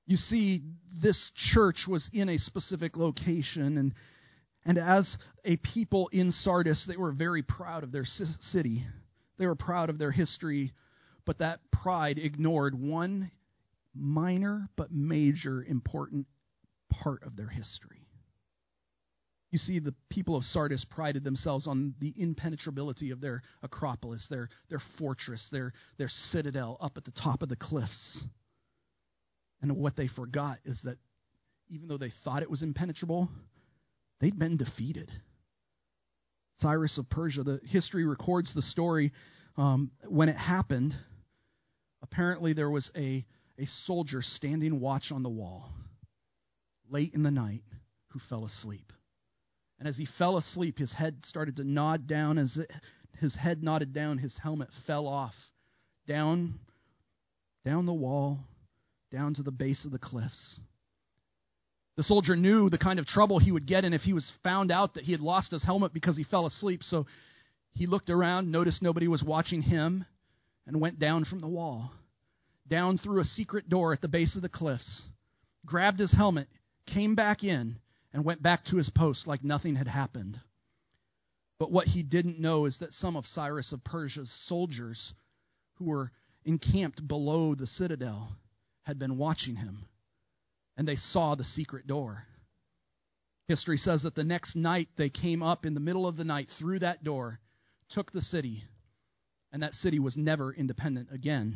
You 0.07 0.17
see, 0.17 0.63
this 0.93 1.31
church 1.31 1.87
was 1.87 2.11
in 2.13 2.29
a 2.29 2.37
specific 2.39 2.97
location, 2.97 3.79
and 3.79 3.95
and 4.65 4.79
as 4.79 5.19
a 5.45 5.57
people 5.57 6.09
in 6.13 6.33
Sardis, 6.33 6.87
they 6.87 6.97
were 6.97 7.13
very 7.13 7.43
proud 7.43 7.85
of 7.85 7.93
their 7.93 8.05
city. 8.05 8.85
They 9.39 9.47
were 9.47 9.55
proud 9.55 9.91
of 9.91 9.99
their 9.99 10.11
history, 10.11 10.73
but 11.25 11.39
that 11.39 11.61
pride 11.71 12.19
ignored 12.19 12.75
one 12.75 13.31
minor 13.95 14.69
but 14.77 14.93
major 14.93 15.63
important 15.63 16.27
part 16.91 17.23
of 17.25 17.37
their 17.37 17.49
history. 17.49 18.07
You 19.51 19.59
see, 19.59 19.81
the 19.81 19.95
people 20.09 20.37
of 20.37 20.47
Sardis 20.47 20.87
prided 20.87 21.25
themselves 21.25 21.67
on 21.67 21.95
the 21.99 22.15
impenetrability 22.17 23.11
of 23.11 23.21
their 23.21 23.43
Acropolis, 23.63 24.29
their, 24.29 24.49
their 24.71 24.79
fortress, 24.79 25.51
their, 25.51 25.73
their 25.99 26.09
citadel 26.09 26.79
up 26.81 26.97
at 26.97 27.05
the 27.05 27.11
top 27.11 27.43
of 27.43 27.51
the 27.51 27.57
cliffs. 27.57 28.25
And 29.61 29.77
what 29.77 29.95
they 29.95 30.07
forgot 30.07 30.59
is 30.65 30.83
that 30.83 30.97
even 31.69 31.89
though 31.89 31.99
they 31.99 32.09
thought 32.09 32.43
it 32.43 32.51
was 32.51 32.63
impenetrable, 32.63 33.31
They'd 34.23 34.39
been 34.39 34.57
defeated. 34.57 35.11
Cyrus 36.59 36.97
of 36.97 37.09
Persia, 37.09 37.43
the 37.43 37.61
history 37.67 38.05
records 38.05 38.55
the 38.55 38.63
story 38.63 39.11
um, 39.57 39.91
when 40.05 40.29
it 40.29 40.37
happened. 40.37 40.97
Apparently, 42.03 42.53
there 42.53 42.71
was 42.71 42.93
a, 42.97 43.25
a 43.59 43.67
soldier 43.67 44.23
standing 44.23 44.81
watch 44.81 45.13
on 45.13 45.23
the 45.23 45.31
wall 45.31 45.69
late 46.89 47.15
in 47.15 47.23
the 47.23 47.31
night 47.31 47.63
who 48.09 48.19
fell 48.19 48.45
asleep. 48.45 48.93
And 49.79 49.89
as 49.89 49.97
he 49.97 50.05
fell 50.05 50.37
asleep, 50.37 50.79
his 50.79 50.93
head 50.93 51.25
started 51.25 51.57
to 51.57 51.65
nod 51.65 52.07
down. 52.07 52.39
As 52.39 52.57
it, 52.57 52.71
his 53.21 53.35
head 53.35 53.63
nodded 53.63 53.93
down, 53.93 54.19
his 54.19 54.39
helmet 54.39 54.73
fell 54.73 55.09
off 55.09 55.51
down, 56.07 56.61
down 57.65 57.87
the 57.87 57.93
wall, 57.93 58.47
down 59.11 59.35
to 59.35 59.43
the 59.43 59.53
base 59.53 59.85
of 59.85 59.91
the 59.91 59.99
cliffs. 59.99 60.61
The 61.97 62.03
soldier 62.03 62.37
knew 62.37 62.71
the 62.71 62.79
kind 62.79 62.99
of 62.99 63.07
trouble 63.07 63.39
he 63.39 63.53
would 63.53 63.67
get 63.67 63.85
in 63.85 63.93
if 63.93 64.05
he 64.05 64.13
was 64.13 64.31
found 64.31 64.71
out 64.73 64.95
that 64.95 65.05
he 65.05 65.13
had 65.13 65.21
lost 65.21 65.51
his 65.51 65.65
helmet 65.65 65.93
because 65.93 66.17
he 66.17 66.23
fell 66.23 66.47
asleep. 66.47 66.83
So 66.83 67.07
he 67.75 67.87
looked 67.87 68.09
around, 68.09 68.51
noticed 68.51 68.83
nobody 68.83 69.09
was 69.09 69.23
watching 69.23 69.63
him, 69.63 70.05
and 70.67 70.81
went 70.81 70.99
down 70.99 71.25
from 71.25 71.41
the 71.41 71.49
wall, 71.49 71.93
down 72.69 72.97
through 72.97 73.21
a 73.21 73.25
secret 73.25 73.69
door 73.69 73.93
at 73.93 74.01
the 74.01 74.09
base 74.09 74.37
of 74.37 74.43
the 74.43 74.49
cliffs, 74.49 75.09
grabbed 75.67 76.01
his 76.01 76.13
helmet, 76.13 76.49
came 76.87 77.15
back 77.15 77.45
in, 77.45 77.79
and 78.13 78.25
went 78.25 78.43
back 78.43 78.65
to 78.65 78.77
his 78.77 78.91
post 78.91 79.27
like 79.27 79.45
nothing 79.45 79.77
had 79.77 79.89
happened. 79.89 80.39
But 81.59 81.71
what 81.71 81.87
he 81.87 82.03
didn't 82.03 82.41
know 82.41 82.67
is 82.67 82.79
that 82.79 82.93
some 82.93 83.17
of 83.17 83.27
Cyrus 83.27 83.73
of 83.73 83.85
Persia's 83.85 84.31
soldiers 84.31 85.15
who 85.75 85.87
were 85.87 86.11
encamped 86.45 87.07
below 87.07 87.55
the 87.55 87.67
citadel 87.67 88.37
had 88.83 88.99
been 88.99 89.17
watching 89.17 89.57
him 89.57 89.85
and 90.77 90.89
they 90.89 90.97
saw 90.97 91.35
the 91.35 91.45
secret 91.45 91.87
door. 91.87 92.27
History 93.49 93.79
says 93.79 94.03
that 94.03 94.15
the 94.15 94.25
next 94.25 94.57
night 94.57 94.89
they 94.97 95.11
came 95.11 95.43
up 95.43 95.67
in 95.67 95.75
the 95.75 95.81
middle 95.81 96.07
of 96.07 96.17
the 96.17 96.25
night 96.25 96.49
through 96.49 96.81
that 96.81 97.05
door, 97.05 97.39
took 97.89 98.11
the 98.11 98.23
city, 98.23 98.65
and 99.53 99.63
that 99.63 99.75
city 99.75 99.99
was 99.99 100.17
never 100.17 100.53
independent 100.53 101.09
again. 101.13 101.55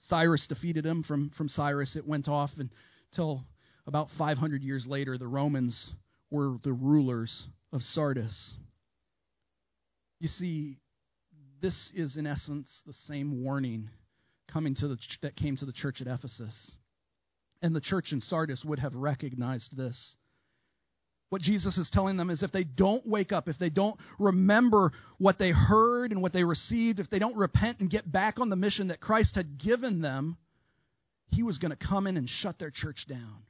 Cyrus 0.00 0.46
defeated 0.46 0.84
them 0.84 1.02
from, 1.02 1.30
from 1.30 1.48
Cyrus. 1.48 1.96
It 1.96 2.06
went 2.06 2.28
off 2.28 2.58
until 2.58 3.44
about 3.86 4.10
500 4.10 4.62
years 4.62 4.86
later, 4.86 5.16
the 5.16 5.26
Romans 5.26 5.92
were 6.30 6.58
the 6.62 6.72
rulers 6.72 7.48
of 7.72 7.82
Sardis. 7.82 8.56
You 10.20 10.28
see, 10.28 10.78
this 11.60 11.90
is 11.92 12.16
in 12.16 12.26
essence 12.26 12.82
the 12.82 12.92
same 12.92 13.42
warning 13.42 13.88
coming 14.46 14.74
to 14.74 14.88
the, 14.88 15.16
that 15.22 15.36
came 15.36 15.56
to 15.56 15.64
the 15.64 15.72
church 15.72 16.00
at 16.00 16.06
Ephesus. 16.06 16.76
And 17.62 17.74
the 17.74 17.80
church 17.80 18.12
in 18.12 18.20
Sardis 18.20 18.64
would 18.64 18.78
have 18.78 18.94
recognized 18.94 19.76
this. 19.76 20.16
What 21.30 21.42
Jesus 21.42 21.76
is 21.76 21.90
telling 21.90 22.16
them 22.16 22.30
is 22.30 22.42
if 22.42 22.52
they 22.52 22.64
don't 22.64 23.06
wake 23.06 23.32
up, 23.32 23.48
if 23.48 23.58
they 23.58 23.68
don't 23.68 23.98
remember 24.18 24.92
what 25.18 25.38
they 25.38 25.50
heard 25.50 26.10
and 26.10 26.22
what 26.22 26.32
they 26.32 26.44
received, 26.44 27.00
if 27.00 27.10
they 27.10 27.18
don't 27.18 27.36
repent 27.36 27.80
and 27.80 27.90
get 27.90 28.10
back 28.10 28.40
on 28.40 28.48
the 28.48 28.56
mission 28.56 28.88
that 28.88 29.00
Christ 29.00 29.36
had 29.36 29.58
given 29.58 30.00
them, 30.00 30.38
he 31.30 31.42
was 31.42 31.58
going 31.58 31.70
to 31.70 31.76
come 31.76 32.06
in 32.06 32.16
and 32.16 32.28
shut 32.28 32.58
their 32.58 32.70
church 32.70 33.06
down. 33.06 33.42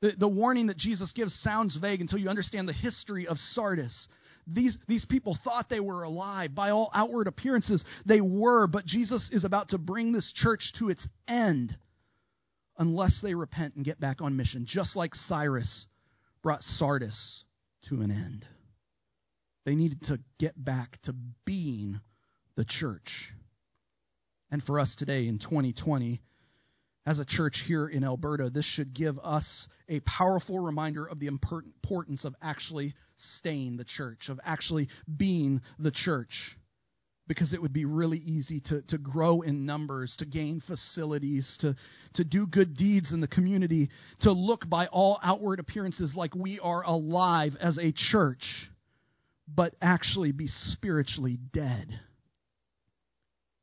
The, 0.00 0.12
the 0.12 0.28
warning 0.28 0.68
that 0.68 0.76
Jesus 0.76 1.12
gives 1.12 1.34
sounds 1.34 1.74
vague 1.74 2.00
until 2.00 2.20
you 2.20 2.28
understand 2.28 2.68
the 2.68 2.72
history 2.72 3.26
of 3.26 3.40
Sardis. 3.40 4.08
These, 4.46 4.78
these 4.86 5.04
people 5.04 5.34
thought 5.34 5.68
they 5.68 5.80
were 5.80 6.04
alive. 6.04 6.54
By 6.54 6.70
all 6.70 6.90
outward 6.94 7.26
appearances, 7.26 7.84
they 8.04 8.20
were, 8.20 8.68
but 8.68 8.86
Jesus 8.86 9.30
is 9.30 9.44
about 9.44 9.70
to 9.70 9.78
bring 9.78 10.12
this 10.12 10.32
church 10.32 10.74
to 10.74 10.90
its 10.90 11.08
end 11.26 11.76
unless 12.78 13.22
they 13.22 13.34
repent 13.34 13.74
and 13.74 13.84
get 13.84 13.98
back 13.98 14.22
on 14.22 14.36
mission, 14.36 14.66
just 14.66 14.94
like 14.94 15.16
Cyrus 15.16 15.88
brought 16.46 16.62
Sardis 16.62 17.44
to 17.82 18.02
an 18.02 18.12
end. 18.12 18.46
They 19.64 19.74
needed 19.74 20.00
to 20.04 20.20
get 20.38 20.52
back 20.56 20.96
to 21.02 21.12
being 21.44 22.00
the 22.54 22.64
church. 22.64 23.34
And 24.52 24.62
for 24.62 24.78
us 24.78 24.94
today 24.94 25.26
in 25.26 25.38
2020, 25.38 26.20
as 27.04 27.18
a 27.18 27.24
church 27.24 27.62
here 27.62 27.88
in 27.88 28.04
Alberta, 28.04 28.48
this 28.48 28.64
should 28.64 28.94
give 28.94 29.18
us 29.18 29.66
a 29.88 29.98
powerful 29.98 30.60
reminder 30.60 31.04
of 31.04 31.18
the 31.18 31.26
importance 31.26 32.24
of 32.24 32.36
actually 32.40 32.94
staying 33.16 33.76
the 33.76 33.82
church, 33.82 34.28
of 34.28 34.38
actually 34.44 34.88
being 35.16 35.62
the 35.80 35.90
church 35.90 36.56
because 37.28 37.54
it 37.54 37.62
would 37.62 37.72
be 37.72 37.84
really 37.84 38.18
easy 38.18 38.60
to, 38.60 38.82
to 38.82 38.98
grow 38.98 39.40
in 39.42 39.66
numbers, 39.66 40.16
to 40.16 40.26
gain 40.26 40.60
facilities, 40.60 41.58
to, 41.58 41.74
to 42.14 42.24
do 42.24 42.46
good 42.46 42.74
deeds 42.74 43.12
in 43.12 43.20
the 43.20 43.26
community, 43.26 43.90
to 44.20 44.32
look 44.32 44.68
by 44.68 44.86
all 44.86 45.18
outward 45.22 45.58
appearances 45.58 46.16
like 46.16 46.34
we 46.34 46.60
are 46.60 46.82
alive 46.84 47.56
as 47.60 47.78
a 47.78 47.90
church, 47.90 48.70
but 49.52 49.74
actually 49.82 50.32
be 50.32 50.46
spiritually 50.46 51.36
dead. 51.52 51.98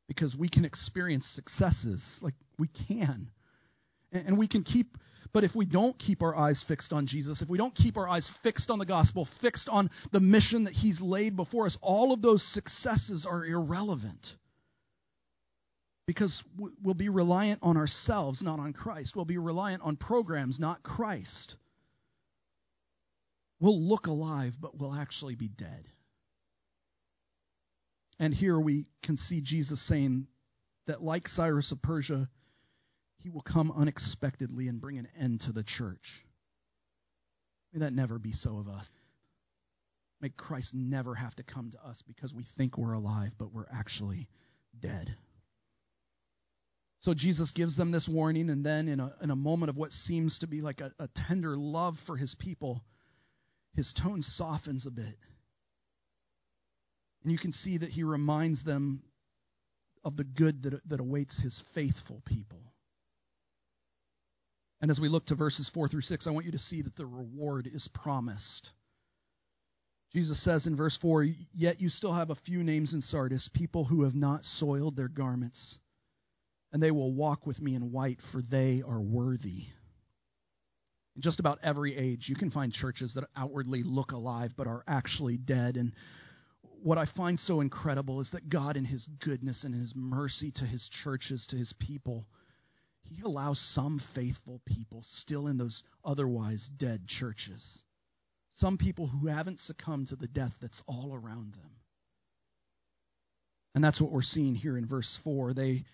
Because 0.08 0.36
we 0.36 0.48
can 0.48 0.66
experience 0.66 1.26
successes, 1.26 2.20
like 2.22 2.34
we 2.58 2.68
can. 2.68 3.30
And, 4.12 4.38
we 4.38 4.46
can 4.46 4.62
keep 4.62 4.96
but 5.34 5.42
if 5.42 5.56
we 5.56 5.66
don't 5.66 5.98
keep 5.98 6.22
our 6.22 6.34
eyes 6.34 6.62
fixed 6.62 6.92
on 6.92 7.06
Jesus, 7.06 7.42
if 7.42 7.50
we 7.50 7.58
don't 7.58 7.74
keep 7.74 7.98
our 7.98 8.08
eyes 8.08 8.30
fixed 8.30 8.70
on 8.70 8.78
the 8.78 8.86
gospel, 8.86 9.24
fixed 9.24 9.68
on 9.68 9.90
the 10.12 10.20
mission 10.20 10.64
that 10.64 10.72
He's 10.72 11.02
laid 11.02 11.34
before 11.34 11.66
us, 11.66 11.76
all 11.82 12.12
of 12.12 12.22
those 12.22 12.42
successes 12.44 13.26
are 13.26 13.44
irrelevant. 13.44 14.36
Because 16.06 16.44
we'll 16.56 16.94
be 16.94 17.08
reliant 17.08 17.60
on 17.62 17.76
ourselves, 17.76 18.44
not 18.44 18.60
on 18.60 18.72
Christ. 18.72 19.16
We'll 19.16 19.24
be 19.24 19.38
reliant 19.38 19.82
on 19.82 19.96
programs, 19.96 20.60
not 20.60 20.84
Christ. 20.84 21.56
We'll 23.58 23.80
look 23.80 24.06
alive, 24.06 24.56
but 24.60 24.78
we'll 24.78 24.94
actually 24.94 25.34
be 25.34 25.48
dead. 25.48 25.84
And 28.20 28.32
here 28.32 28.60
we 28.60 28.86
can 29.02 29.16
see 29.16 29.40
Jesus 29.40 29.80
saying 29.80 30.28
that, 30.86 31.02
like 31.02 31.26
Cyrus 31.26 31.72
of 31.72 31.82
Persia, 31.82 32.28
he 33.24 33.30
will 33.30 33.40
come 33.40 33.72
unexpectedly 33.74 34.68
and 34.68 34.82
bring 34.82 34.98
an 34.98 35.08
end 35.18 35.40
to 35.40 35.52
the 35.52 35.62
church. 35.62 36.26
May 37.72 37.80
that 37.80 37.94
never 37.94 38.18
be 38.18 38.32
so 38.32 38.58
of 38.58 38.68
us. 38.68 38.90
May 40.20 40.28
Christ 40.28 40.74
never 40.74 41.14
have 41.14 41.34
to 41.36 41.42
come 41.42 41.70
to 41.70 41.82
us 41.86 42.02
because 42.02 42.34
we 42.34 42.42
think 42.42 42.76
we're 42.76 42.92
alive, 42.92 43.34
but 43.38 43.50
we're 43.50 43.66
actually 43.72 44.28
dead. 44.78 45.12
So 47.00 47.14
Jesus 47.14 47.52
gives 47.52 47.76
them 47.76 47.92
this 47.92 48.08
warning, 48.08 48.50
and 48.50 48.64
then 48.64 48.88
in 48.88 49.00
a, 49.00 49.10
in 49.22 49.30
a 49.30 49.36
moment 49.36 49.70
of 49.70 49.76
what 49.76 49.94
seems 49.94 50.40
to 50.40 50.46
be 50.46 50.60
like 50.60 50.82
a, 50.82 50.92
a 50.98 51.08
tender 51.08 51.56
love 51.56 51.98
for 51.98 52.18
his 52.18 52.34
people, 52.34 52.84
his 53.74 53.94
tone 53.94 54.20
softens 54.22 54.84
a 54.84 54.90
bit. 54.90 55.16
And 57.22 57.32
you 57.32 57.38
can 57.38 57.52
see 57.52 57.78
that 57.78 57.90
he 57.90 58.04
reminds 58.04 58.64
them 58.64 59.02
of 60.04 60.18
the 60.18 60.24
good 60.24 60.62
that, 60.64 60.88
that 60.90 61.00
awaits 61.00 61.38
his 61.38 61.58
faithful 61.58 62.20
people. 62.26 62.60
And 64.84 64.90
as 64.90 65.00
we 65.00 65.08
look 65.08 65.24
to 65.28 65.34
verses 65.34 65.70
4 65.70 65.88
through 65.88 66.02
6, 66.02 66.26
I 66.26 66.30
want 66.30 66.44
you 66.44 66.52
to 66.52 66.58
see 66.58 66.82
that 66.82 66.94
the 66.94 67.06
reward 67.06 67.66
is 67.66 67.88
promised. 67.88 68.74
Jesus 70.12 70.38
says 70.38 70.66
in 70.66 70.76
verse 70.76 70.94
4 70.98 71.26
Yet 71.54 71.80
you 71.80 71.88
still 71.88 72.12
have 72.12 72.28
a 72.28 72.34
few 72.34 72.62
names 72.62 72.92
in 72.92 73.00
Sardis, 73.00 73.48
people 73.48 73.86
who 73.86 74.02
have 74.02 74.14
not 74.14 74.44
soiled 74.44 74.94
their 74.94 75.08
garments, 75.08 75.78
and 76.70 76.82
they 76.82 76.90
will 76.90 77.10
walk 77.10 77.46
with 77.46 77.62
me 77.62 77.74
in 77.74 77.92
white, 77.92 78.20
for 78.20 78.42
they 78.42 78.82
are 78.86 79.00
worthy. 79.00 79.64
In 81.16 81.22
just 81.22 81.40
about 81.40 81.60
every 81.62 81.96
age, 81.96 82.28
you 82.28 82.36
can 82.36 82.50
find 82.50 82.70
churches 82.70 83.14
that 83.14 83.24
outwardly 83.34 83.82
look 83.82 84.12
alive 84.12 84.54
but 84.54 84.66
are 84.66 84.84
actually 84.86 85.38
dead. 85.38 85.78
And 85.78 85.94
what 86.82 86.98
I 86.98 87.06
find 87.06 87.40
so 87.40 87.62
incredible 87.62 88.20
is 88.20 88.32
that 88.32 88.50
God, 88.50 88.76
in 88.76 88.84
His 88.84 89.06
goodness 89.06 89.64
and 89.64 89.74
His 89.74 89.96
mercy 89.96 90.50
to 90.50 90.66
His 90.66 90.90
churches, 90.90 91.46
to 91.46 91.56
His 91.56 91.72
people, 91.72 92.26
He 93.04 93.22
allows 93.22 93.58
some 93.58 93.98
faithful 93.98 94.60
people 94.64 95.02
still 95.02 95.46
in 95.46 95.58
those 95.58 95.84
otherwise 96.04 96.68
dead 96.68 97.06
churches. 97.06 97.82
Some 98.50 98.78
people 98.78 99.06
who 99.06 99.26
haven't 99.26 99.60
succumbed 99.60 100.08
to 100.08 100.16
the 100.16 100.28
death 100.28 100.56
that's 100.60 100.82
all 100.86 101.14
around 101.14 101.54
them. 101.54 101.70
And 103.74 103.82
that's 103.82 104.00
what 104.00 104.12
we're 104.12 104.22
seeing 104.22 104.54
here 104.54 104.76
in 104.78 104.86
verse 104.86 105.16
4. 105.16 105.52
They 105.52 105.84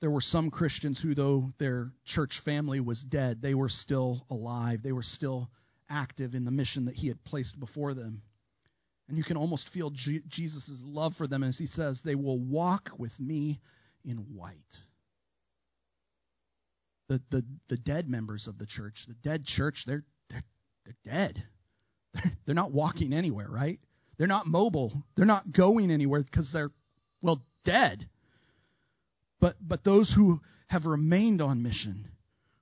there 0.00 0.10
were 0.10 0.20
some 0.20 0.50
Christians 0.50 1.00
who, 1.00 1.14
though 1.14 1.52
their 1.58 1.92
church 2.04 2.38
family 2.38 2.80
was 2.80 3.04
dead, 3.04 3.42
they 3.42 3.54
were 3.54 3.68
still 3.68 4.24
alive. 4.30 4.82
They 4.82 4.92
were 4.92 5.02
still 5.02 5.50
active 5.90 6.34
in 6.34 6.44
the 6.44 6.52
mission 6.52 6.84
that 6.84 6.96
he 6.96 7.08
had 7.08 7.24
placed 7.24 7.58
before 7.58 7.94
them. 7.94 8.22
And 9.08 9.18
you 9.18 9.24
can 9.24 9.36
almost 9.36 9.68
feel 9.68 9.90
G- 9.90 10.22
Jesus' 10.28 10.84
love 10.84 11.16
for 11.16 11.26
them 11.26 11.42
as 11.42 11.58
he 11.58 11.66
says, 11.66 12.02
They 12.02 12.14
will 12.14 12.38
walk 12.38 12.90
with 12.96 13.18
me 13.18 13.60
in 14.04 14.18
white. 14.18 14.82
The, 17.08 17.22
the, 17.30 17.44
the 17.68 17.76
dead 17.76 18.08
members 18.08 18.48
of 18.48 18.58
the 18.58 18.66
church, 18.66 19.06
the 19.06 19.14
dead 19.14 19.44
church, 19.44 19.84
they're, 19.86 20.04
they're, 20.28 20.44
they're 20.84 20.96
dead. 21.04 21.42
They're 22.46 22.54
not 22.54 22.72
walking 22.72 23.12
anywhere, 23.12 23.48
right? 23.48 23.78
They're 24.16 24.26
not 24.26 24.46
mobile. 24.46 25.04
They're 25.14 25.26
not 25.26 25.52
going 25.52 25.90
anywhere 25.90 26.22
because 26.22 26.52
they're, 26.52 26.70
well, 27.22 27.44
dead. 27.64 28.08
But, 29.40 29.56
but 29.60 29.84
those 29.84 30.12
who 30.12 30.40
have 30.68 30.86
remained 30.86 31.42
on 31.42 31.62
mission, 31.62 32.08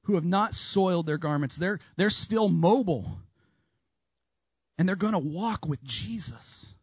who 0.02 0.16
have 0.16 0.24
not 0.24 0.54
soiled 0.54 1.06
their 1.06 1.18
garments, 1.18 1.56
they're, 1.56 1.78
they're 1.96 2.10
still 2.10 2.48
mobile 2.48 3.20
and 4.78 4.88
they're 4.88 4.96
going 4.96 5.14
to 5.14 5.18
walk 5.18 5.66
with 5.66 5.82
Jesus. 5.82 6.74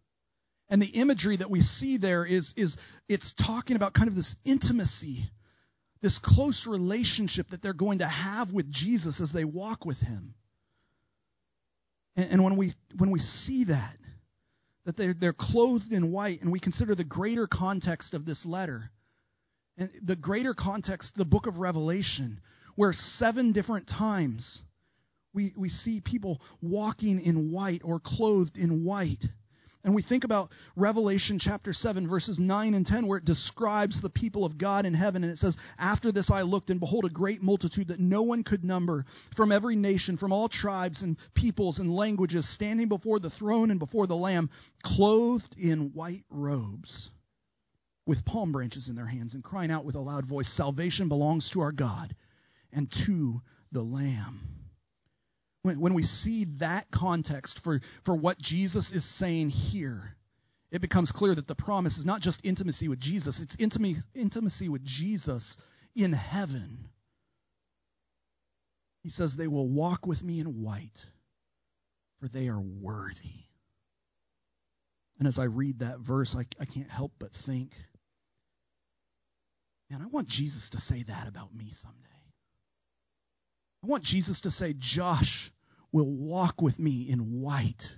And 0.69 0.81
the 0.81 0.87
imagery 0.87 1.37
that 1.37 1.49
we 1.49 1.61
see 1.61 1.97
there 1.97 2.25
is, 2.25 2.53
is 2.57 2.77
it's 3.07 3.33
talking 3.33 3.75
about 3.75 3.93
kind 3.93 4.07
of 4.07 4.15
this 4.15 4.35
intimacy, 4.43 5.29
this 6.03 6.19
close 6.19 6.67
relationship 6.67 7.49
that 7.51 7.61
they're 7.61 7.71
going 7.71 7.99
to 7.99 8.05
have 8.05 8.51
with 8.51 8.69
Jesus 8.69 9.21
as 9.21 9.31
they 9.31 9.45
walk 9.45 9.85
with 9.85 10.01
him. 10.01 10.35
And, 12.17 12.31
and 12.33 12.43
when 12.43 12.57
we 12.57 12.73
when 12.97 13.09
we 13.09 13.19
see 13.19 13.63
that, 13.63 13.97
that 14.83 14.97
they're, 14.97 15.13
they're 15.13 15.31
clothed 15.31 15.93
in 15.93 16.11
white, 16.11 16.41
and 16.41 16.51
we 16.51 16.59
consider 16.59 16.93
the 16.93 17.05
greater 17.05 17.47
context 17.47 18.13
of 18.13 18.25
this 18.25 18.45
letter, 18.45 18.91
and 19.77 19.89
the 20.03 20.17
greater 20.17 20.53
context, 20.53 21.15
the 21.15 21.23
book 21.23 21.47
of 21.47 21.59
Revelation, 21.59 22.41
where 22.75 22.91
seven 22.91 23.53
different 23.53 23.87
times 23.87 24.61
we, 25.33 25.53
we 25.55 25.69
see 25.69 26.01
people 26.01 26.41
walking 26.61 27.21
in 27.21 27.49
white 27.49 27.81
or 27.85 28.01
clothed 28.01 28.57
in 28.57 28.83
white. 28.83 29.25
And 29.85 29.93
we 29.93 30.01
think 30.01 30.23
about 30.23 30.51
Revelation 30.77 31.39
chapter 31.39 31.73
7, 31.73 32.07
verses 32.07 32.39
9 32.39 32.73
and 32.73 32.85
10, 32.85 33.05
where 33.05 33.17
it 33.17 33.25
describes 33.25 33.99
the 33.99 34.09
people 34.09 34.45
of 34.45 34.57
God 34.57 34.85
in 34.85 34.93
heaven. 34.93 35.23
And 35.23 35.31
it 35.31 35.37
says, 35.37 35.57
After 35.77 36.11
this 36.11 36.31
I 36.31 36.43
looked, 36.43 36.69
and 36.69 36.79
behold, 36.79 37.03
a 37.03 37.09
great 37.09 37.43
multitude 37.43 37.89
that 37.89 37.99
no 37.99 38.23
one 38.23 38.43
could 38.43 38.63
number, 38.63 39.05
from 39.35 39.51
every 39.51 39.75
nation, 39.75 40.15
from 40.15 40.31
all 40.31 40.47
tribes 40.47 41.01
and 41.01 41.17
peoples 41.33 41.79
and 41.79 41.93
languages, 41.93 42.47
standing 42.47 42.87
before 42.87 43.19
the 43.19 43.29
throne 43.29 43.71
and 43.71 43.79
before 43.79 44.07
the 44.07 44.15
Lamb, 44.15 44.49
clothed 44.83 45.53
in 45.57 45.91
white 45.91 46.23
robes, 46.29 47.11
with 48.05 48.23
palm 48.23 48.53
branches 48.53 48.87
in 48.87 48.95
their 48.95 49.05
hands, 49.05 49.33
and 49.33 49.43
crying 49.43 49.71
out 49.71 49.83
with 49.83 49.95
a 49.95 49.99
loud 49.99 50.25
voice, 50.25 50.47
Salvation 50.47 51.09
belongs 51.09 51.49
to 51.49 51.61
our 51.61 51.73
God 51.73 52.15
and 52.71 52.89
to 52.89 53.41
the 53.73 53.83
Lamb. 53.83 54.62
When, 55.63 55.79
when 55.79 55.93
we 55.93 56.03
see 56.03 56.45
that 56.59 56.91
context 56.91 57.59
for, 57.59 57.81
for 58.03 58.15
what 58.15 58.37
Jesus 58.37 58.91
is 58.91 59.05
saying 59.05 59.49
here, 59.49 60.15
it 60.71 60.81
becomes 60.81 61.11
clear 61.11 61.33
that 61.33 61.47
the 61.47 61.55
promise 61.55 61.97
is 61.97 62.05
not 62.05 62.21
just 62.21 62.41
intimacy 62.43 62.89
with 62.89 62.99
Jesus, 62.99 63.39
it's 63.41 63.55
intimacy, 63.57 64.01
intimacy 64.13 64.69
with 64.69 64.83
Jesus 64.83 65.57
in 65.95 66.11
heaven. 66.11 66.89
He 69.03 69.09
says, 69.09 69.35
They 69.35 69.47
will 69.47 69.67
walk 69.67 70.05
with 70.05 70.21
me 70.21 70.39
in 70.39 70.61
white, 70.61 71.05
for 72.19 72.27
they 72.27 72.49
are 72.49 72.59
worthy. 72.59 73.45
And 75.19 75.27
as 75.27 75.39
I 75.39 75.45
read 75.45 75.79
that 75.79 75.99
verse, 75.99 76.35
I, 76.35 76.45
I 76.59 76.65
can't 76.65 76.89
help 76.89 77.13
but 77.19 77.31
think, 77.31 77.71
man, 79.89 80.01
I 80.01 80.07
want 80.07 80.27
Jesus 80.27 80.71
to 80.71 80.81
say 80.81 81.03
that 81.03 81.27
about 81.29 81.55
me 81.55 81.69
someday. 81.71 81.99
I 83.83 83.87
want 83.87 84.03
Jesus 84.03 84.41
to 84.41 84.51
say, 84.51 84.73
Josh 84.77 85.52
will 85.93 86.11
walk 86.11 86.61
with 86.61 86.77
me 86.77 87.07
in 87.07 87.39
white, 87.39 87.95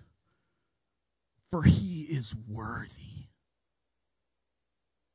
for 1.50 1.64
he 1.64 2.02
is 2.02 2.36
worthy. 2.48 3.30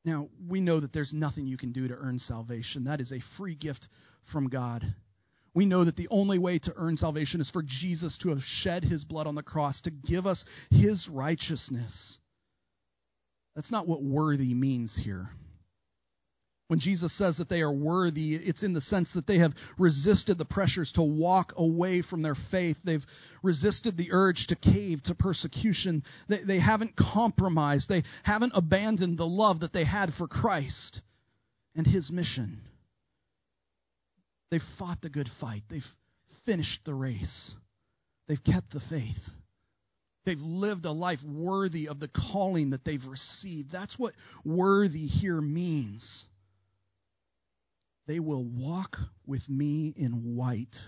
Now, 0.05 0.31
we 0.49 0.63
know 0.63 0.81
that 0.81 0.93
there's 0.93 1.13
nothing 1.13 1.47
you 1.47 1.59
can 1.59 1.73
do 1.73 1.87
to 1.89 1.95
earn 1.95 2.19
salvation. 2.19 2.85
That 2.85 3.03
is 3.03 3.13
a 3.13 3.21
free 3.21 3.55
gift 3.55 3.89
from 4.25 4.49
God. 4.49 4.95
We 5.53 5.67
know 5.67 5.85
that 5.85 5.97
the 5.97 6.09
only 6.11 6.39
way 6.39 6.59
to 6.61 6.73
earn 6.75 6.97
salvation 6.97 7.41
is 7.41 7.51
for 7.51 7.63
Jesus 7.63 8.17
to 8.19 8.31
have 8.31 8.43
shed 8.43 8.83
his 8.83 9.05
blood 9.05 9.27
on 9.27 9.35
the 9.35 9.43
cross 9.43 9.83
to 9.83 9.91
give 9.91 10.27
us 10.27 10.47
his 10.71 11.09
righteousness. 11.09 12.19
That's 13.55 13.71
not 13.71 13.87
what 13.87 14.03
worthy 14.03 14.55
means 14.55 14.97
here. 14.97 15.29
When 16.71 16.79
Jesus 16.79 17.13
says 17.13 17.39
that 17.39 17.49
they 17.49 17.63
are 17.63 17.73
worthy, 17.73 18.37
it's 18.37 18.63
in 18.63 18.75
the 18.75 18.81
sense 18.81 19.15
that 19.15 19.27
they 19.27 19.39
have 19.39 19.57
resisted 19.77 20.39
the 20.39 20.45
pressures 20.45 20.93
to 20.93 21.03
walk 21.03 21.55
away 21.57 22.01
from 22.01 22.23
their 22.23 22.37
faith. 22.37 22.81
They've 22.85 23.05
resisted 23.43 23.97
the 23.97 24.11
urge 24.13 24.47
to 24.47 24.55
cave 24.55 25.03
to 25.03 25.17
persecution. 25.17 26.05
They, 26.29 26.37
they 26.37 26.59
haven't 26.61 26.95
compromised. 26.95 27.89
They 27.89 28.05
haven't 28.23 28.53
abandoned 28.55 29.19
the 29.19 29.27
love 29.27 29.61
that 29.61 29.73
they 29.73 29.83
had 29.83 30.15
for 30.15 30.29
Christ 30.29 31.03
and 31.75 31.89
his 31.89 32.13
mission. 32.13 32.61
They've 34.53 34.63
fought 34.63 35.01
the 35.01 35.11
good 35.11 35.29
fight. 35.29 35.65
They've 35.69 35.97
finished 36.45 36.85
the 36.85 36.95
race. 36.95 37.57
They've 38.29 38.45
kept 38.45 38.71
the 38.71 38.79
faith. 38.79 39.35
They've 40.25 40.41
lived 40.41 40.87
a 40.87 40.93
life 40.93 41.25
worthy 41.25 41.89
of 41.89 41.99
the 41.99 42.07
calling 42.07 42.71
that 42.71 42.85
they've 42.85 43.09
received. 43.09 43.73
That's 43.73 43.99
what 43.99 44.15
worthy 44.45 45.09
here 45.09 45.41
means. 45.41 46.29
They 48.11 48.19
will 48.19 48.45
walk 48.45 48.99
with 49.25 49.49
me 49.49 49.95
in 49.97 50.35
white, 50.35 50.83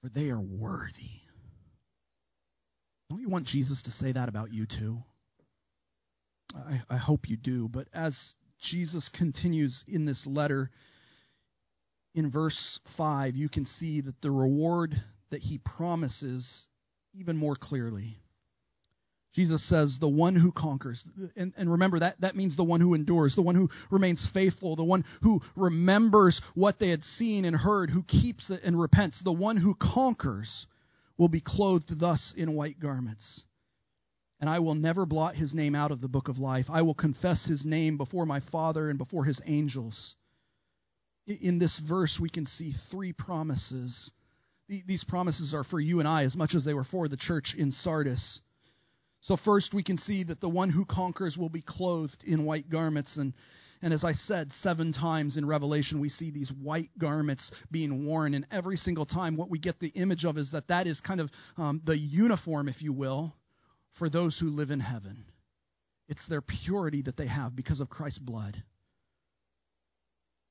for 0.00 0.08
they 0.08 0.30
are 0.30 0.40
worthy. 0.40 1.20
Don't 3.08 3.20
you 3.20 3.28
want 3.28 3.46
Jesus 3.46 3.84
to 3.84 3.92
say 3.92 4.10
that 4.10 4.28
about 4.28 4.52
you 4.52 4.66
too? 4.66 5.00
I, 6.56 6.82
I 6.90 6.96
hope 6.96 7.28
you 7.28 7.36
do. 7.36 7.68
But 7.68 7.86
as 7.94 8.34
Jesus 8.58 9.10
continues 9.10 9.84
in 9.86 10.06
this 10.06 10.26
letter, 10.26 10.72
in 12.16 12.32
verse 12.32 12.80
5, 12.86 13.36
you 13.36 13.48
can 13.48 13.64
see 13.64 14.00
that 14.00 14.20
the 14.20 14.32
reward 14.32 15.00
that 15.30 15.40
he 15.40 15.58
promises 15.58 16.68
even 17.14 17.36
more 17.36 17.54
clearly. 17.54 18.18
Jesus 19.38 19.62
says, 19.62 20.00
the 20.00 20.08
one 20.08 20.34
who 20.34 20.50
conquers. 20.50 21.04
And, 21.36 21.52
and, 21.56 21.70
remember, 21.70 22.00
that, 22.00 22.20
that 22.22 22.34
means 22.34 22.56
the 22.56 22.64
one 22.64 22.80
who 22.80 22.94
endures, 22.94 23.36
the 23.36 23.42
one 23.42 23.54
who 23.54 23.70
remains 23.88 24.26
faithful, 24.26 24.74
the 24.74 24.82
one 24.82 25.04
who 25.22 25.42
remembers 25.54 26.40
what 26.56 26.80
they 26.80 26.88
had 26.88 27.04
seen 27.04 27.44
and 27.44 27.54
heard, 27.54 27.88
who 27.88 28.02
keeps 28.02 28.50
it 28.50 28.64
and 28.64 28.76
repents. 28.76 29.22
The 29.22 29.32
one 29.32 29.56
who 29.56 29.76
conquers 29.76 30.66
will 31.16 31.28
be 31.28 31.38
clothed 31.38 32.00
thus 32.00 32.32
in 32.32 32.56
white 32.56 32.80
garments. 32.80 33.44
And 34.40 34.50
I 34.50 34.58
will 34.58 34.74
never 34.74 35.06
blot 35.06 35.36
his 35.36 35.54
name 35.54 35.76
out 35.76 35.92
of 35.92 36.00
the 36.00 36.08
book 36.08 36.26
of 36.26 36.40
life. 36.40 36.68
I 36.68 36.82
will 36.82 36.94
confess 36.94 37.46
his 37.46 37.64
name 37.64 37.96
before 37.96 38.26
my 38.26 38.40
Father 38.40 38.90
and 38.90 38.98
before 38.98 39.24
his 39.24 39.40
angels. 39.46 40.16
In 41.28 41.60
this 41.60 41.78
verse, 41.78 42.18
we 42.18 42.28
can 42.28 42.44
see 42.44 42.72
three 42.72 43.12
promises. 43.12 44.10
These 44.66 45.04
promises 45.04 45.54
are 45.54 45.62
for 45.62 45.78
you 45.78 46.00
and 46.00 46.08
I 46.08 46.24
as 46.24 46.36
much 46.36 46.56
as 46.56 46.64
they 46.64 46.74
were 46.74 46.82
for 46.82 47.06
the 47.06 47.16
church 47.16 47.54
in 47.54 47.70
Sardis. 47.70 48.40
So 49.20 49.36
first 49.36 49.74
we 49.74 49.82
can 49.82 49.96
see 49.96 50.22
that 50.24 50.40
the 50.40 50.48
one 50.48 50.70
who 50.70 50.84
conquers 50.84 51.36
will 51.36 51.48
be 51.48 51.60
clothed 51.60 52.24
in 52.24 52.44
white 52.44 52.68
garments 52.68 53.16
and 53.16 53.34
and 53.80 53.94
as 53.94 54.02
I 54.02 54.10
said 54.12 54.52
seven 54.52 54.90
times 54.90 55.36
in 55.36 55.46
Revelation 55.46 56.00
we 56.00 56.08
see 56.08 56.30
these 56.30 56.52
white 56.52 56.90
garments 56.98 57.52
being 57.70 58.04
worn 58.06 58.34
and 58.34 58.46
every 58.50 58.76
single 58.76 59.06
time 59.06 59.36
what 59.36 59.50
we 59.50 59.58
get 59.58 59.78
the 59.78 59.88
image 59.88 60.24
of 60.24 60.36
is 60.36 60.50
that 60.52 60.68
that 60.68 60.86
is 60.86 61.00
kind 61.00 61.20
of 61.20 61.30
um, 61.56 61.80
the 61.84 61.96
uniform 61.96 62.68
if 62.68 62.82
you 62.82 62.92
will 62.92 63.36
for 63.90 64.08
those 64.08 64.38
who 64.38 64.48
live 64.48 64.70
in 64.70 64.80
heaven. 64.80 65.24
It's 66.08 66.26
their 66.26 66.40
purity 66.40 67.02
that 67.02 67.16
they 67.16 67.26
have 67.26 67.54
because 67.54 67.80
of 67.80 67.90
Christ's 67.90 68.18
blood. 68.18 68.62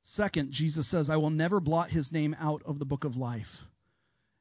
Second, 0.03 0.51
Jesus 0.51 0.87
says, 0.87 1.09
I 1.09 1.17
will 1.17 1.31
never 1.31 1.59
blot 1.59 1.89
his 1.89 2.11
name 2.11 2.35
out 2.39 2.61
of 2.65 2.79
the 2.79 2.85
book 2.85 3.03
of 3.03 3.17
life. 3.17 3.65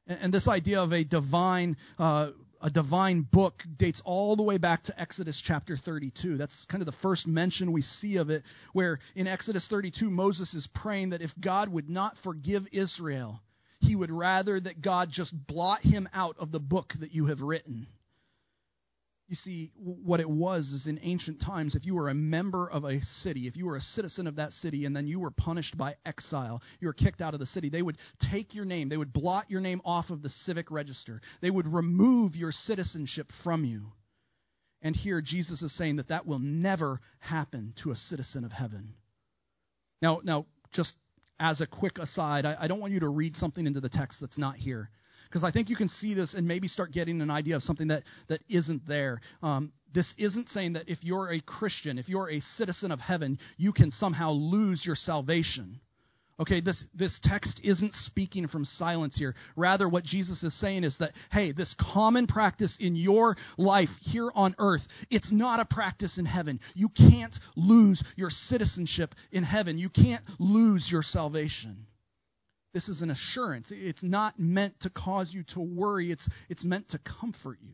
And, 0.05 0.33
this 0.33 0.47
idea 0.47 0.81
of 0.81 0.93
a 0.93 1.03
divine 1.03 1.75
uh, 1.99 2.29
a 2.61 2.69
divine 2.69 3.21
book 3.21 3.63
dates 3.77 4.01
all 4.05 4.35
the 4.35 4.43
way 4.43 4.57
back 4.57 4.83
to 4.83 4.99
Exodus 4.99 5.39
chapter 5.39 5.77
32. 5.77 6.37
That's 6.37 6.65
kind 6.65 6.81
of 6.81 6.85
the 6.85 6.91
first 6.91 7.27
mention 7.27 7.71
we 7.71 7.81
see 7.81 8.17
of 8.17 8.29
it, 8.29 8.43
where 8.73 8.99
in 9.15 9.27
Exodus 9.27 9.67
32, 9.67 10.09
Moses 10.09 10.53
is 10.53 10.67
praying 10.67 11.09
that 11.09 11.21
if 11.21 11.39
God 11.39 11.69
would 11.69 11.89
not 11.89 12.17
forgive 12.17 12.67
Israel, 12.71 13.41
he 13.79 13.95
would 13.95 14.11
rather 14.11 14.59
that 14.59 14.81
God 14.81 15.09
just 15.11 15.33
blot 15.33 15.81
him 15.81 16.09
out 16.13 16.37
of 16.39 16.51
the 16.51 16.59
book 16.59 16.93
that 16.99 17.13
you 17.13 17.27
have 17.27 17.41
written. 17.41 17.87
You 19.27 19.35
see, 19.35 19.71
what 19.75 20.21
it 20.21 20.29
was 20.29 20.71
is 20.71 20.87
in 20.87 20.99
ancient 21.01 21.41
times, 21.41 21.75
if 21.75 21.85
you 21.85 21.95
were 21.95 22.07
a 22.07 22.13
member 22.13 22.69
of 22.69 22.85
a 22.85 23.01
city, 23.01 23.45
if 23.47 23.57
you 23.57 23.65
were 23.65 23.75
a 23.75 23.81
citizen 23.81 24.25
of 24.25 24.37
that 24.37 24.53
city, 24.53 24.85
and 24.85 24.95
then 24.95 25.05
you 25.05 25.19
were 25.19 25.31
punished 25.31 25.77
by 25.77 25.95
exile, 26.05 26.63
you 26.79 26.87
were 26.87 26.93
kicked 26.93 27.21
out 27.21 27.33
of 27.33 27.41
the 27.41 27.45
city, 27.45 27.67
they 27.67 27.81
would 27.81 27.97
take 28.19 28.55
your 28.55 28.63
name, 28.63 28.87
they 28.87 28.95
would 28.95 29.11
blot 29.11 29.51
your 29.51 29.59
name 29.59 29.81
off 29.83 30.11
of 30.11 30.21
the 30.21 30.29
civic 30.29 30.71
register, 30.71 31.19
they 31.41 31.51
would 31.51 31.67
remove 31.67 32.37
your 32.37 32.53
citizenship 32.53 33.33
from 33.33 33.65
you. 33.65 33.91
And 34.81 34.95
here 34.95 35.19
Jesus 35.19 35.61
is 35.61 35.73
saying 35.73 35.97
that 35.97 36.07
that 36.07 36.25
will 36.25 36.39
never 36.39 37.01
happen 37.19 37.73
to 37.77 37.91
a 37.91 37.97
citizen 37.97 38.45
of 38.45 38.53
heaven. 38.53 38.93
Now, 40.01 40.21
now, 40.23 40.45
just 40.71 40.95
as 41.37 41.59
a 41.59 41.67
quick 41.67 41.99
aside, 41.99 42.45
I, 42.45 42.55
I 42.61 42.67
don't 42.67 42.79
want 42.79 42.93
you 42.93 43.01
to 43.01 43.09
read 43.09 43.35
something 43.35 43.67
into 43.67 43.81
the 43.81 43.89
text 43.89 44.21
that's 44.21 44.37
not 44.37 44.55
here 44.55 44.89
because 45.29 45.43
I 45.43 45.51
think 45.51 45.69
you 45.69 45.75
can 45.75 45.87
see 45.87 46.13
this 46.13 46.33
and 46.33 46.47
maybe 46.47 46.67
start 46.67 46.91
getting 46.91 47.21
an 47.21 47.29
idea 47.29 47.55
of 47.55 47.63
something 47.63 47.89
that, 47.89 48.03
that 48.27 48.41
isn't 48.49 48.85
there. 48.85 49.21
Um, 49.43 49.71
this 49.93 50.15
isn't 50.17 50.49
saying 50.49 50.73
that 50.73 50.89
if 50.89 51.03
you're 51.03 51.29
a 51.29 51.39
Christian, 51.39 51.97
if 51.97 52.09
you're 52.09 52.29
a 52.29 52.39
citizen 52.39 52.91
of 52.91 53.01
heaven, 53.01 53.39
you 53.57 53.71
can 53.71 53.91
somehow 53.91 54.31
lose 54.31 54.85
your 54.85 54.95
salvation. 54.95 55.79
Okay, 56.39 56.59
this, 56.59 56.87
this 56.93 57.19
text 57.19 57.61
isn't 57.63 57.95
speaking 57.95 58.45
from 58.45 58.63
silence 58.63 59.15
here. 59.15 59.33
Rather, 59.55 59.89
what 59.89 60.03
Jesus 60.03 60.43
is 60.43 60.53
saying 60.53 60.83
is 60.83 60.99
that, 60.99 61.15
hey, 61.31 61.51
this 61.51 61.73
common 61.73 62.27
practice 62.27 62.77
in 62.77 62.95
your 62.95 63.35
life 63.57 63.97
here 64.03 64.29
on 64.35 64.53
earth, 64.59 64.87
it's 65.09 65.31
not 65.31 65.59
a 65.59 65.65
practice 65.65 66.19
in 66.19 66.25
heaven. 66.25 66.59
You 66.75 66.89
can't 66.89 67.39
lose 67.55 68.03
your 68.15 68.29
citizenship 68.29 69.15
in 69.31 69.43
heaven. 69.43 69.79
You 69.79 69.89
can't 69.89 70.21
lose 70.37 70.91
your 70.91 71.01
salvation. 71.01 71.87
This 72.77 72.89
is 72.89 73.01
an 73.01 73.09
assurance. 73.09 73.71
It's 73.71 74.03
not 74.03 74.37
meant 74.37 74.81
to 74.81 74.91
cause 74.91 75.33
you 75.33 75.41
to 75.45 75.59
worry, 75.59 76.11
it's, 76.11 76.29
it's 76.47 76.63
meant 76.63 76.89
to 76.89 76.99
comfort 76.99 77.57
you. 77.59 77.73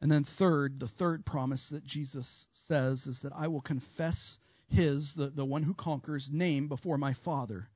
And 0.00 0.10
then, 0.10 0.24
third, 0.24 0.80
the 0.80 0.88
third 0.88 1.26
promise 1.26 1.68
that 1.68 1.84
Jesus 1.84 2.48
says 2.54 3.06
is 3.06 3.20
that 3.22 3.34
I 3.36 3.48
will 3.48 3.60
confess 3.60 4.38
his, 4.68 5.14
the, 5.14 5.26
the 5.26 5.44
one 5.44 5.62
who 5.62 5.74
conquers, 5.74 6.30
name 6.30 6.68
before 6.68 6.96
my 6.96 7.12
Father 7.12 7.68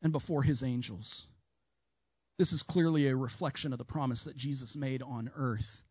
and 0.00 0.12
before 0.12 0.44
his 0.44 0.62
angels. 0.62 1.26
This 2.38 2.52
is 2.52 2.62
clearly 2.62 3.08
a 3.08 3.16
reflection 3.16 3.72
of 3.72 3.80
the 3.80 3.84
promise 3.84 4.26
that 4.26 4.36
Jesus 4.36 4.76
made 4.76 5.02
on 5.02 5.32
earth 5.34 5.82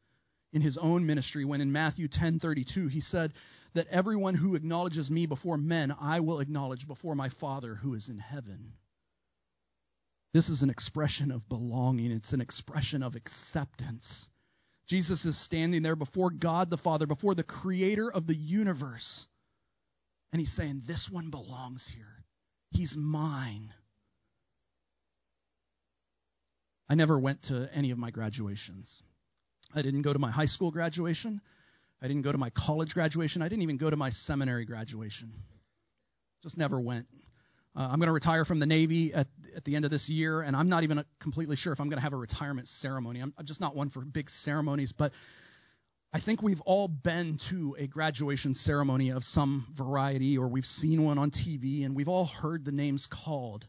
in 0.52 0.62
his 0.62 0.78
own 0.78 1.06
ministry 1.06 1.46
when 1.46 1.62
in 1.62 1.72
Matthew 1.72 2.08
10:32 2.08 2.90
he 2.90 3.02
said 3.02 3.34
that 3.74 3.88
everyone 3.88 4.36
who 4.36 4.56
acknowledges 4.56 5.12
me 5.12 5.26
before 5.26 5.58
men 5.58 5.94
I 6.00 6.22
will 6.22 6.40
acknowledge 6.40 6.88
before 6.88 7.16
my 7.16 7.30
Father 7.30 7.76
who 7.76 7.94
is 7.94 8.10
in 8.10 8.20
heaven. 8.20 8.74
This 10.34 10.50
is 10.50 10.64
an 10.64 10.70
expression 10.70 11.32
of 11.32 11.48
belonging, 11.50 12.12
it's 12.12 12.34
an 12.34 12.42
expression 12.42 13.04
of 13.04 13.16
acceptance. 13.16 14.30
Jesus 14.88 15.26
is 15.26 15.38
standing 15.38 15.84
there 15.84 15.96
before 15.96 16.32
God 16.32 16.72
the 16.72 16.78
Father, 16.78 17.06
before 17.06 17.36
the 17.36 17.44
creator 17.44 18.12
of 18.12 18.26
the 18.26 18.36
universe. 18.36 19.28
And 20.32 20.40
he's 20.40 20.52
saying, 20.52 20.82
This 20.86 21.10
one 21.10 21.30
belongs 21.30 21.88
here. 21.88 22.26
He's 22.72 22.98
mine. 22.98 23.72
I 26.88 26.96
never 26.96 27.20
went 27.20 27.44
to 27.44 27.70
any 27.74 27.92
of 27.92 28.00
my 28.00 28.10
graduations. 28.10 29.04
I 29.76 29.82
didn't 29.82 30.02
go 30.02 30.14
to 30.14 30.20
my 30.20 30.32
high 30.32 30.46
school 30.46 30.72
graduation. 30.72 31.42
I 32.02 32.08
didn't 32.08 32.24
go 32.24 32.32
to 32.32 32.38
my 32.38 32.50
college 32.50 32.94
graduation. 32.94 33.42
I 33.42 33.50
didn't 33.50 33.64
even 33.64 33.78
go 33.78 33.90
to 33.90 33.98
my 33.98 34.10
seminary 34.10 34.66
graduation. 34.66 35.34
Just 36.42 36.58
never 36.58 36.80
went. 36.80 37.08
Uh, 37.76 37.88
I'm 37.92 38.00
going 38.00 38.08
to 38.08 38.14
retire 38.14 38.46
from 38.46 38.60
the 38.60 38.66
Navy 38.66 39.14
at, 39.14 39.28
at 39.56 39.64
the 39.64 39.76
end 39.76 39.86
of 39.86 39.92
this 39.92 40.10
year, 40.10 40.42
and 40.42 40.56
I'm 40.56 40.70
not 40.70 40.84
even 40.84 41.04
completely 41.20 41.56
sure 41.56 41.72
if 41.72 41.80
I'm 41.80 41.90
going 41.90 41.98
to 41.98 42.04
have 42.04 42.14
a 42.14 42.18
retirement 42.18 42.68
ceremony. 42.68 43.20
I'm, 43.20 43.34
I'm 43.38 43.46
just 43.46 43.62
not 43.62 43.76
one 43.76 43.90
for 43.90 44.02
big 44.02 44.30
ceremonies, 44.30 44.92
but 44.92 45.14
I 46.12 46.20
think 46.20 46.42
we've 46.42 46.62
all 46.62 46.88
been 46.88 47.38
to 47.50 47.76
a 47.78 47.86
graduation 47.86 48.56
ceremony 48.56 49.12
of 49.12 49.24
some 49.24 49.68
variety, 49.74 50.38
or 50.40 50.48
we've 50.48 50.66
seen 50.66 51.04
one 51.04 51.20
on 51.20 51.30
TV, 51.30 51.86
and 51.86 51.96
we've 51.96 52.10
all 52.10 52.26
heard 52.26 52.66
the 52.66 52.72
names 52.72 53.06
called. 53.06 53.68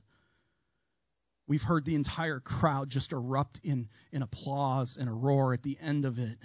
We've 1.51 1.61
heard 1.61 1.85
the 1.85 1.97
entire 1.97 2.39
crowd 2.39 2.91
just 2.91 3.13
erupt 3.13 3.59
in, 3.65 3.89
in 4.13 4.23
applause 4.23 4.97
and 4.97 5.09
a 5.09 5.13
roar 5.13 5.53
at 5.53 5.65
the 5.65 5.77
end 5.81 6.05
of 6.05 6.21
it. 6.21 6.39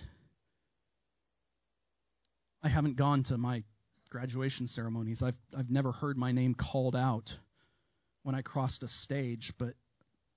I 2.64 2.70
haven't 2.70 2.96
gone 2.96 3.22
to 3.26 3.38
my 3.38 3.64
graduation 4.10 4.66
ceremonies. 4.66 5.22
I've, 5.22 5.38
I've 5.56 5.70
never 5.70 5.92
heard 5.92 6.18
my 6.18 6.32
name 6.32 6.56
called 6.56 6.96
out 6.96 7.38
when 8.24 8.34
I 8.34 8.42
crossed 8.42 8.82
a 8.82 8.88
stage, 8.88 9.54
but 9.60 9.76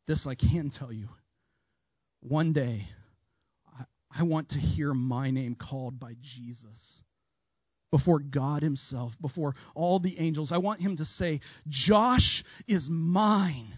this 0.07 0.27
I 0.27 0.35
can 0.35 0.69
tell 0.69 0.93
you. 0.93 1.09
One 2.21 2.53
day, 2.53 2.87
I, 3.81 3.85
I 4.19 4.23
want 4.25 4.51
to 4.51 4.59
hear 4.59 4.93
my 4.93 5.31
name 5.31 5.55
called 5.55 5.99
by 5.99 6.15
Jesus 6.21 7.03
before 7.91 8.19
God 8.19 8.63
Himself, 8.63 9.19
before 9.19 9.55
all 9.75 9.99
the 9.99 10.19
angels. 10.19 10.53
I 10.53 10.59
want 10.59 10.83
Him 10.83 10.97
to 10.97 11.07
say, 11.07 11.41
Josh 11.69 12.45
is 12.67 12.91
mine. 12.91 13.73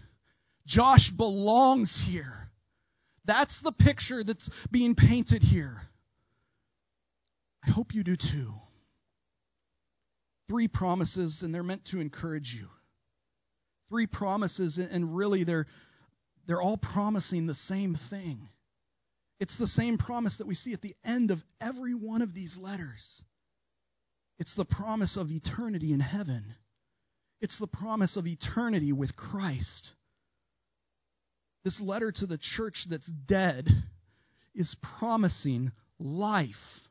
Josh 0.65 1.09
belongs 1.09 1.99
here. 1.99 2.49
That's 3.25 3.61
the 3.61 3.71
picture 3.71 4.23
that's 4.23 4.49
being 4.67 4.95
painted 4.95 5.43
here. 5.43 5.81
I 7.65 7.71
hope 7.71 7.93
you 7.93 8.03
do 8.03 8.15
too. 8.15 8.53
Three 10.47 10.67
promises, 10.67 11.43
and 11.43 11.53
they're 11.53 11.63
meant 11.63 11.85
to 11.85 12.01
encourage 12.01 12.53
you. 12.53 12.67
Three 13.89 14.07
promises, 14.07 14.79
and 14.79 15.15
really 15.15 15.43
they're, 15.43 15.67
they're 16.47 16.61
all 16.61 16.77
promising 16.77 17.45
the 17.45 17.55
same 17.55 17.93
thing. 17.95 18.49
It's 19.39 19.57
the 19.57 19.67
same 19.67 19.97
promise 19.97 20.37
that 20.37 20.47
we 20.47 20.55
see 20.55 20.73
at 20.73 20.81
the 20.81 20.95
end 21.03 21.31
of 21.31 21.43
every 21.59 21.93
one 21.93 22.21
of 22.21 22.33
these 22.33 22.57
letters. 22.57 23.23
It's 24.39 24.55
the 24.55 24.65
promise 24.65 25.17
of 25.17 25.31
eternity 25.31 25.93
in 25.93 25.99
heaven. 25.99 26.55
It's 27.41 27.57
the 27.57 27.67
promise 27.67 28.17
of 28.17 28.27
eternity 28.27 28.91
with 28.93 29.15
Christ. 29.15 29.93
This 31.63 31.81
letter 31.81 32.11
to 32.11 32.25
the 32.25 32.37
church 32.37 32.85
that's 32.85 33.07
dead 33.07 33.69
is 34.55 34.75
promising 34.75 35.71
life. 35.99 36.87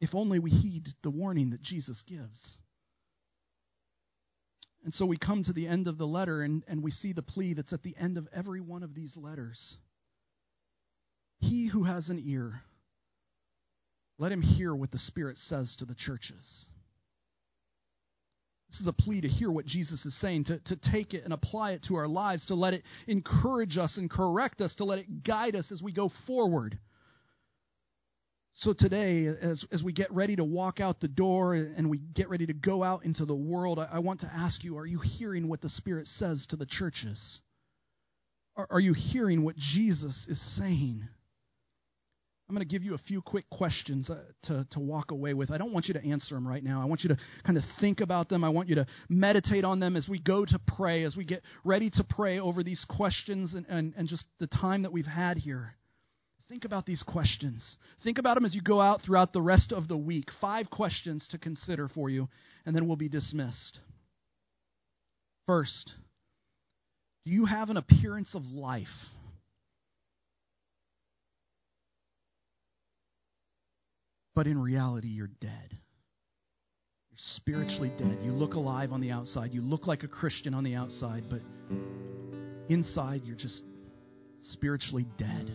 If 0.00 0.14
only 0.14 0.38
we 0.38 0.50
heed 0.50 0.88
the 1.02 1.10
warning 1.10 1.50
that 1.50 1.62
Jesus 1.62 2.02
gives. 2.02 2.58
And 4.84 4.94
so 4.94 5.04
we 5.04 5.18
come 5.18 5.42
to 5.42 5.52
the 5.52 5.68
end 5.68 5.88
of 5.88 5.98
the 5.98 6.06
letter 6.06 6.40
and, 6.40 6.64
and 6.66 6.82
we 6.82 6.90
see 6.90 7.12
the 7.12 7.22
plea 7.22 7.52
that's 7.52 7.74
at 7.74 7.82
the 7.82 7.94
end 7.98 8.16
of 8.16 8.28
every 8.32 8.60
one 8.60 8.82
of 8.82 8.94
these 8.94 9.16
letters. 9.16 9.76
He 11.40 11.66
who 11.66 11.84
has 11.84 12.08
an 12.10 12.20
ear, 12.22 12.62
let 14.18 14.32
him 14.32 14.42
hear 14.42 14.74
what 14.74 14.90
the 14.90 14.98
Spirit 14.98 15.38
says 15.38 15.76
to 15.76 15.84
the 15.84 15.94
churches. 15.94 16.68
This 18.70 18.80
is 18.80 18.86
a 18.86 18.92
plea 18.92 19.20
to 19.22 19.28
hear 19.28 19.50
what 19.50 19.66
Jesus 19.66 20.06
is 20.06 20.14
saying, 20.14 20.44
to, 20.44 20.58
to 20.58 20.76
take 20.76 21.12
it 21.12 21.24
and 21.24 21.32
apply 21.32 21.72
it 21.72 21.82
to 21.84 21.96
our 21.96 22.06
lives, 22.06 22.46
to 22.46 22.54
let 22.54 22.72
it 22.72 22.84
encourage 23.08 23.76
us 23.76 23.98
and 23.98 24.08
correct 24.08 24.60
us, 24.60 24.76
to 24.76 24.84
let 24.84 25.00
it 25.00 25.24
guide 25.24 25.56
us 25.56 25.72
as 25.72 25.82
we 25.82 25.90
go 25.90 26.08
forward. 26.08 26.78
So 28.52 28.72
today, 28.72 29.26
as, 29.26 29.66
as 29.72 29.82
we 29.82 29.92
get 29.92 30.12
ready 30.12 30.36
to 30.36 30.44
walk 30.44 30.80
out 30.80 31.00
the 31.00 31.08
door 31.08 31.54
and 31.54 31.90
we 31.90 31.98
get 31.98 32.28
ready 32.28 32.46
to 32.46 32.52
go 32.52 32.84
out 32.84 33.04
into 33.04 33.24
the 33.24 33.34
world, 33.34 33.80
I, 33.80 33.88
I 33.94 33.98
want 34.00 34.20
to 34.20 34.30
ask 34.32 34.62
you 34.62 34.78
are 34.78 34.86
you 34.86 35.00
hearing 35.00 35.48
what 35.48 35.60
the 35.60 35.68
Spirit 35.68 36.06
says 36.06 36.46
to 36.48 36.56
the 36.56 36.66
churches? 36.66 37.40
Are, 38.56 38.68
are 38.70 38.80
you 38.80 38.92
hearing 38.92 39.42
what 39.42 39.56
Jesus 39.56 40.28
is 40.28 40.40
saying? 40.40 41.08
I'm 42.50 42.56
going 42.56 42.66
to 42.66 42.72
give 42.72 42.84
you 42.84 42.94
a 42.94 42.98
few 42.98 43.22
quick 43.22 43.48
questions 43.48 44.10
uh, 44.10 44.24
to, 44.42 44.66
to 44.70 44.80
walk 44.80 45.12
away 45.12 45.34
with. 45.34 45.52
I 45.52 45.58
don't 45.58 45.72
want 45.72 45.86
you 45.86 45.94
to 45.94 46.04
answer 46.04 46.34
them 46.34 46.48
right 46.48 46.64
now. 46.64 46.82
I 46.82 46.86
want 46.86 47.04
you 47.04 47.10
to 47.10 47.16
kind 47.44 47.56
of 47.56 47.64
think 47.64 48.00
about 48.00 48.28
them. 48.28 48.42
I 48.42 48.48
want 48.48 48.68
you 48.68 48.74
to 48.74 48.86
meditate 49.08 49.64
on 49.64 49.78
them 49.78 49.94
as 49.94 50.08
we 50.08 50.18
go 50.18 50.44
to 50.44 50.58
pray, 50.58 51.04
as 51.04 51.16
we 51.16 51.24
get 51.24 51.44
ready 51.62 51.90
to 51.90 52.02
pray 52.02 52.40
over 52.40 52.64
these 52.64 52.84
questions 52.84 53.54
and, 53.54 53.66
and, 53.68 53.94
and 53.96 54.08
just 54.08 54.26
the 54.40 54.48
time 54.48 54.82
that 54.82 54.90
we've 54.90 55.06
had 55.06 55.38
here. 55.38 55.72
Think 56.46 56.64
about 56.64 56.86
these 56.86 57.04
questions. 57.04 57.78
Think 58.00 58.18
about 58.18 58.34
them 58.34 58.44
as 58.44 58.56
you 58.56 58.62
go 58.62 58.80
out 58.80 59.00
throughout 59.00 59.32
the 59.32 59.40
rest 59.40 59.72
of 59.72 59.86
the 59.86 59.96
week. 59.96 60.32
Five 60.32 60.70
questions 60.70 61.28
to 61.28 61.38
consider 61.38 61.86
for 61.86 62.10
you, 62.10 62.28
and 62.66 62.74
then 62.74 62.88
we'll 62.88 62.96
be 62.96 63.08
dismissed. 63.08 63.78
First, 65.46 65.94
do 67.26 67.30
you 67.30 67.44
have 67.44 67.70
an 67.70 67.76
appearance 67.76 68.34
of 68.34 68.50
life? 68.50 69.12
But 74.34 74.46
in 74.46 74.60
reality, 74.60 75.08
you're 75.08 75.30
dead. 75.40 75.68
You're 77.10 77.16
spiritually 77.16 77.92
dead. 77.96 78.18
You 78.22 78.32
look 78.32 78.54
alive 78.54 78.92
on 78.92 79.00
the 79.00 79.12
outside. 79.12 79.52
You 79.52 79.62
look 79.62 79.86
like 79.86 80.02
a 80.02 80.08
Christian 80.08 80.54
on 80.54 80.64
the 80.64 80.76
outside, 80.76 81.24
but 81.28 81.42
inside, 82.68 83.24
you're 83.24 83.36
just 83.36 83.64
spiritually 84.38 85.06
dead. 85.16 85.50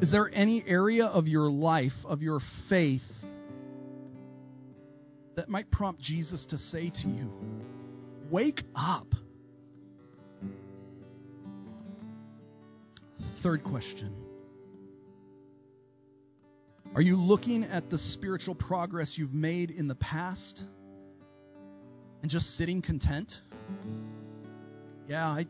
Is 0.00 0.10
there 0.10 0.28
any 0.32 0.64
area 0.66 1.06
of 1.06 1.28
your 1.28 1.48
life, 1.48 2.04
of 2.04 2.22
your 2.22 2.40
faith, 2.40 3.24
that 5.36 5.48
might 5.48 5.70
prompt 5.70 6.00
Jesus 6.00 6.46
to 6.46 6.58
say 6.58 6.88
to 6.88 7.08
you, 7.08 7.32
Wake 8.30 8.62
up. 8.74 9.14
Third 13.36 13.62
question 13.62 14.21
Are 16.94 17.00
you 17.00 17.16
looking 17.16 17.64
at 17.64 17.88
the 17.88 17.96
spiritual 17.96 18.54
progress 18.54 19.16
you've 19.16 19.32
made 19.32 19.70
in 19.70 19.88
the 19.88 19.94
past 19.94 20.66
and 22.20 22.30
just 22.30 22.54
sitting 22.54 22.82
content? 22.82 23.40
Yeah, 25.08 25.26
I, 25.26 25.46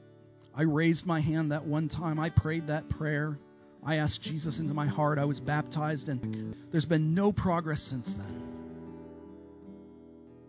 I 0.54 0.62
raised 0.62 1.04
my 1.04 1.18
hand 1.18 1.50
that 1.50 1.64
one 1.64 1.88
time. 1.88 2.20
I 2.20 2.30
prayed 2.30 2.68
that 2.68 2.88
prayer. 2.88 3.40
I 3.84 3.96
asked 3.96 4.22
Jesus 4.22 4.60
into 4.60 4.72
my 4.72 4.86
heart. 4.86 5.18
I 5.18 5.24
was 5.24 5.40
baptized, 5.40 6.08
and 6.08 6.54
there's 6.70 6.86
been 6.86 7.14
no 7.14 7.32
progress 7.32 7.82
since 7.82 8.16
then. 8.16 8.42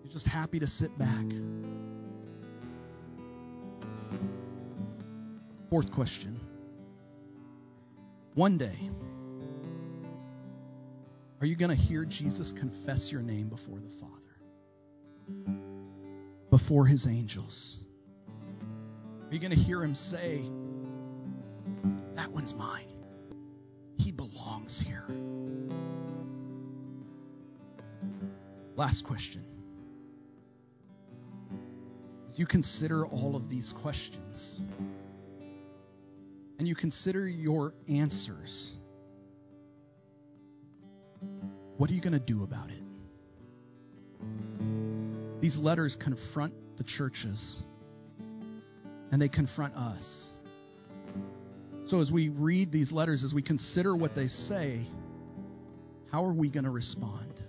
You're 0.04 0.12
just 0.12 0.28
happy 0.28 0.60
to 0.60 0.68
sit 0.68 0.96
back. 0.96 1.26
Fourth 5.72 5.92
question. 5.92 6.40
One 8.36 8.60
day, 8.60 8.78
are 11.44 11.46
you 11.46 11.58
going 11.58 11.72
to 11.72 11.76
hear 11.76 12.06
Jesus 12.06 12.54
confess 12.54 13.12
your 13.12 13.22
name 13.22 13.50
before 13.50 13.78
the 13.78 13.90
Father? 13.90 14.14
Before 16.50 16.86
his 16.86 17.06
angels? 17.06 17.82
Are 19.28 19.34
you 19.34 19.40
going 19.40 19.52
to 19.52 19.60
hear 19.60 19.84
him 19.84 19.94
say, 19.94 20.42
That 22.14 22.32
one's 22.32 22.56
mine? 22.56 22.88
He 23.98 24.14
belongs 24.14 24.80
here. 24.80 25.04
Last 28.78 29.02
question. 29.02 29.44
As 32.30 32.40
you 32.40 32.46
consider 32.46 33.06
all 33.06 33.36
of 33.36 33.50
these 33.50 33.74
questions 33.74 34.64
and 36.58 36.70
you 36.70 36.76
consider 36.76 37.28
your 37.28 37.76
answers, 37.90 38.78
what 41.84 41.92
are 41.92 41.96
you 41.96 42.00
going 42.00 42.14
to 42.14 42.20
do 42.20 42.46
about 42.46 42.70
it? 42.70 42.82
These 45.42 45.58
letters 45.58 45.98
confront 45.98 46.78
the 46.78 46.86
churches 46.86 47.62
and 49.12 49.22
they 49.22 49.28
confront 49.28 49.76
us. 49.76 50.34
So, 51.84 52.00
as 52.00 52.10
we 52.10 52.30
read 52.30 52.72
these 52.72 52.94
letters, 52.94 53.26
as 53.26 53.34
we 53.34 53.42
consider 53.42 53.94
what 53.94 54.16
they 54.16 54.28
say, 54.28 54.80
how 56.10 56.24
are 56.24 56.32
we 56.32 56.50
going 56.50 56.64
to 56.64 56.72
respond? 56.72 57.42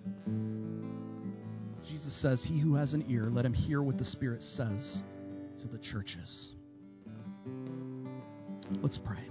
Jesus 1.84 2.12
says, 2.12 2.42
He 2.42 2.58
who 2.58 2.74
has 2.74 2.92
an 2.92 3.04
ear, 3.08 3.28
let 3.30 3.46
him 3.46 3.54
hear 3.54 3.80
what 3.80 3.98
the 3.98 4.04
Spirit 4.04 4.42
says 4.42 5.04
to 5.58 5.68
the 5.68 5.78
churches. 5.78 6.56
Let's 8.82 8.98
pray. 8.98 9.28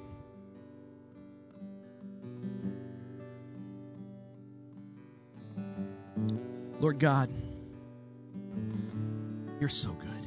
Lord 6.84 7.00
God, 7.00 7.32
you're 9.62 9.70
so 9.70 9.94
good. 9.94 10.26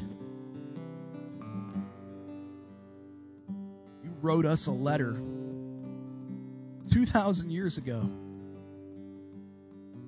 You 4.03 4.11
wrote 4.23 4.47
us 4.47 4.67
a 4.67 4.73
letter 4.73 5.19
2,000 6.93 7.51
years 7.51 7.77
ago. 7.77 8.11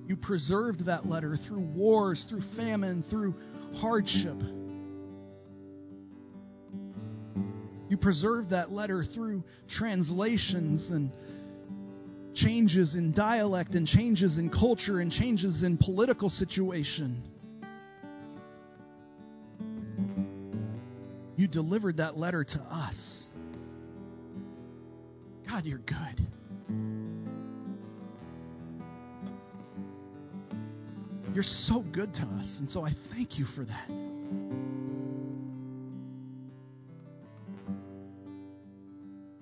You 0.06 0.16
preserved 0.16 0.86
that 0.86 1.06
letter 1.06 1.36
through 1.36 1.60
wars, 1.60 2.24
through 2.24 2.40
famine, 2.40 3.02
through 3.02 3.34
hardship. 3.82 4.42
You 7.90 7.98
preserved 7.98 8.50
that 8.50 8.72
letter 8.72 9.04
through 9.04 9.44
translations 9.68 10.92
and 10.92 11.12
changes 12.48 12.94
in 12.94 13.12
dialect 13.12 13.74
and 13.74 13.86
changes 13.86 14.38
in 14.38 14.48
culture 14.48 15.00
and 15.00 15.12
changes 15.12 15.64
in 15.64 15.76
political 15.76 16.30
situation. 16.30 17.22
You 21.36 21.46
delivered 21.46 21.98
that 21.98 22.16
letter 22.16 22.44
to 22.44 22.60
us. 22.70 23.26
God, 25.46 25.66
you're 25.66 25.76
good. 25.78 26.26
You're 31.34 31.42
so 31.42 31.82
good 31.82 32.14
to 32.14 32.22
us, 32.40 32.60
and 32.60 32.70
so 32.70 32.82
I 32.82 32.88
thank 32.88 33.38
you 33.38 33.44
for 33.44 33.66
that. 33.66 33.90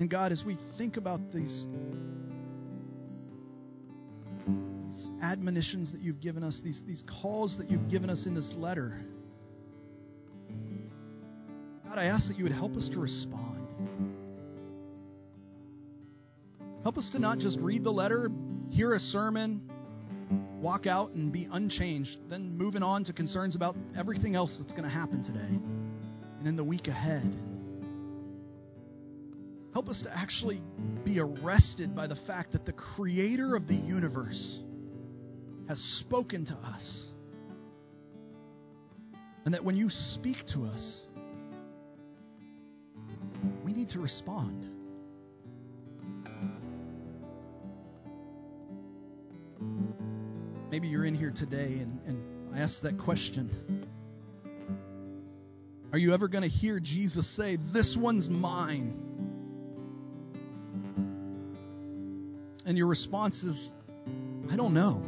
And 0.00 0.11
God, 0.11 0.32
as 0.32 0.44
we 0.44 0.54
think 0.76 0.96
about 0.96 1.30
these, 1.30 1.68
these 4.87 5.11
admonitions 5.20 5.93
that 5.93 6.01
you've 6.01 6.20
given 6.20 6.43
us, 6.43 6.61
these, 6.61 6.82
these 6.82 7.03
calls 7.03 7.59
that 7.59 7.70
you've 7.70 7.89
given 7.89 8.09
us 8.09 8.26
in 8.26 8.34
this 8.34 8.57
letter, 8.57 8.99
God, 11.87 11.99
I 11.99 12.05
ask 12.05 12.28
that 12.28 12.39
you 12.39 12.45
would 12.45 12.53
help 12.53 12.76
us 12.76 12.89
to 12.91 13.01
respond. 13.01 13.66
Help 16.82 16.99
us 16.99 17.11
to 17.11 17.18
not 17.18 17.39
just 17.39 17.61
read 17.61 17.82
the 17.82 17.93
letter, 17.93 18.30
hear 18.70 18.93
a 18.93 19.01
sermon, 19.01 19.68
walk 20.61 20.87
out 20.87 21.12
and 21.14 21.32
be 21.32 21.49
unchanged, 21.51 22.28
then 22.28 22.57
moving 22.57 22.82
on 22.82 23.05
to 23.05 23.12
concerns 23.12 23.57
about 23.57 23.76
everything 23.97 24.37
else 24.37 24.59
that's 24.59 24.72
going 24.72 24.84
to 24.84 24.95
happen 24.95 25.22
today 25.22 25.59
and 26.39 26.47
in 26.47 26.55
the 26.55 26.64
week 26.64 26.87
ahead. 26.87 27.32
Help 29.72 29.89
us 29.89 30.03
to 30.03 30.16
actually 30.16 30.62
be 31.05 31.18
arrested 31.20 31.95
by 31.95 32.07
the 32.07 32.16
fact 32.16 32.53
that 32.53 32.64
the 32.64 32.72
creator 32.72 33.57
of 33.57 33.66
the 33.66 33.74
universe 33.74 34.62
has 35.69 35.83
spoken 35.83 36.45
to 36.47 36.55
us. 36.55 37.12
And 39.45 39.55
that 39.55 39.64
when 39.64 39.77
you 39.77 39.91
speak 39.91 40.45
to 40.47 40.64
us, 40.67 41.07
we 43.64 43.73
need 43.73 43.91
to 43.91 44.01
respond. 44.01 44.67
Maybe 50.71 50.89
you're 50.89 51.05
in 51.05 51.14
here 51.14 51.31
today 51.31 51.79
and, 51.81 52.01
and 52.07 52.55
I 52.55 52.61
ask 52.61 52.83
that 52.83 52.99
question. 52.99 53.87
Are 55.93 55.99
you 55.99 56.12
ever 56.12 56.29
going 56.29 56.43
to 56.43 56.49
hear 56.49 56.81
Jesus 56.81 57.27
say, 57.27 57.57
This 57.57 57.97
one's 57.97 58.29
mine? 58.29 59.03
And 62.67 62.77
your 62.77 62.89
response 62.89 63.45
is, 63.45 63.73
I 64.51 64.57
don't 64.57 64.75
know. 64.75 65.03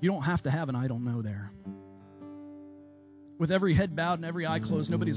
You 0.00 0.10
don't 0.10 0.22
have 0.22 0.42
to 0.42 0.50
have 0.50 0.68
an 0.68 0.76
I 0.76 0.86
don't 0.86 1.04
know 1.04 1.22
there. 1.22 1.50
With 3.38 3.52
every 3.52 3.72
head 3.72 3.94
bowed 3.94 4.18
and 4.18 4.24
every 4.24 4.46
eye 4.46 4.58
closed, 4.58 4.90
nobody's 4.90 5.16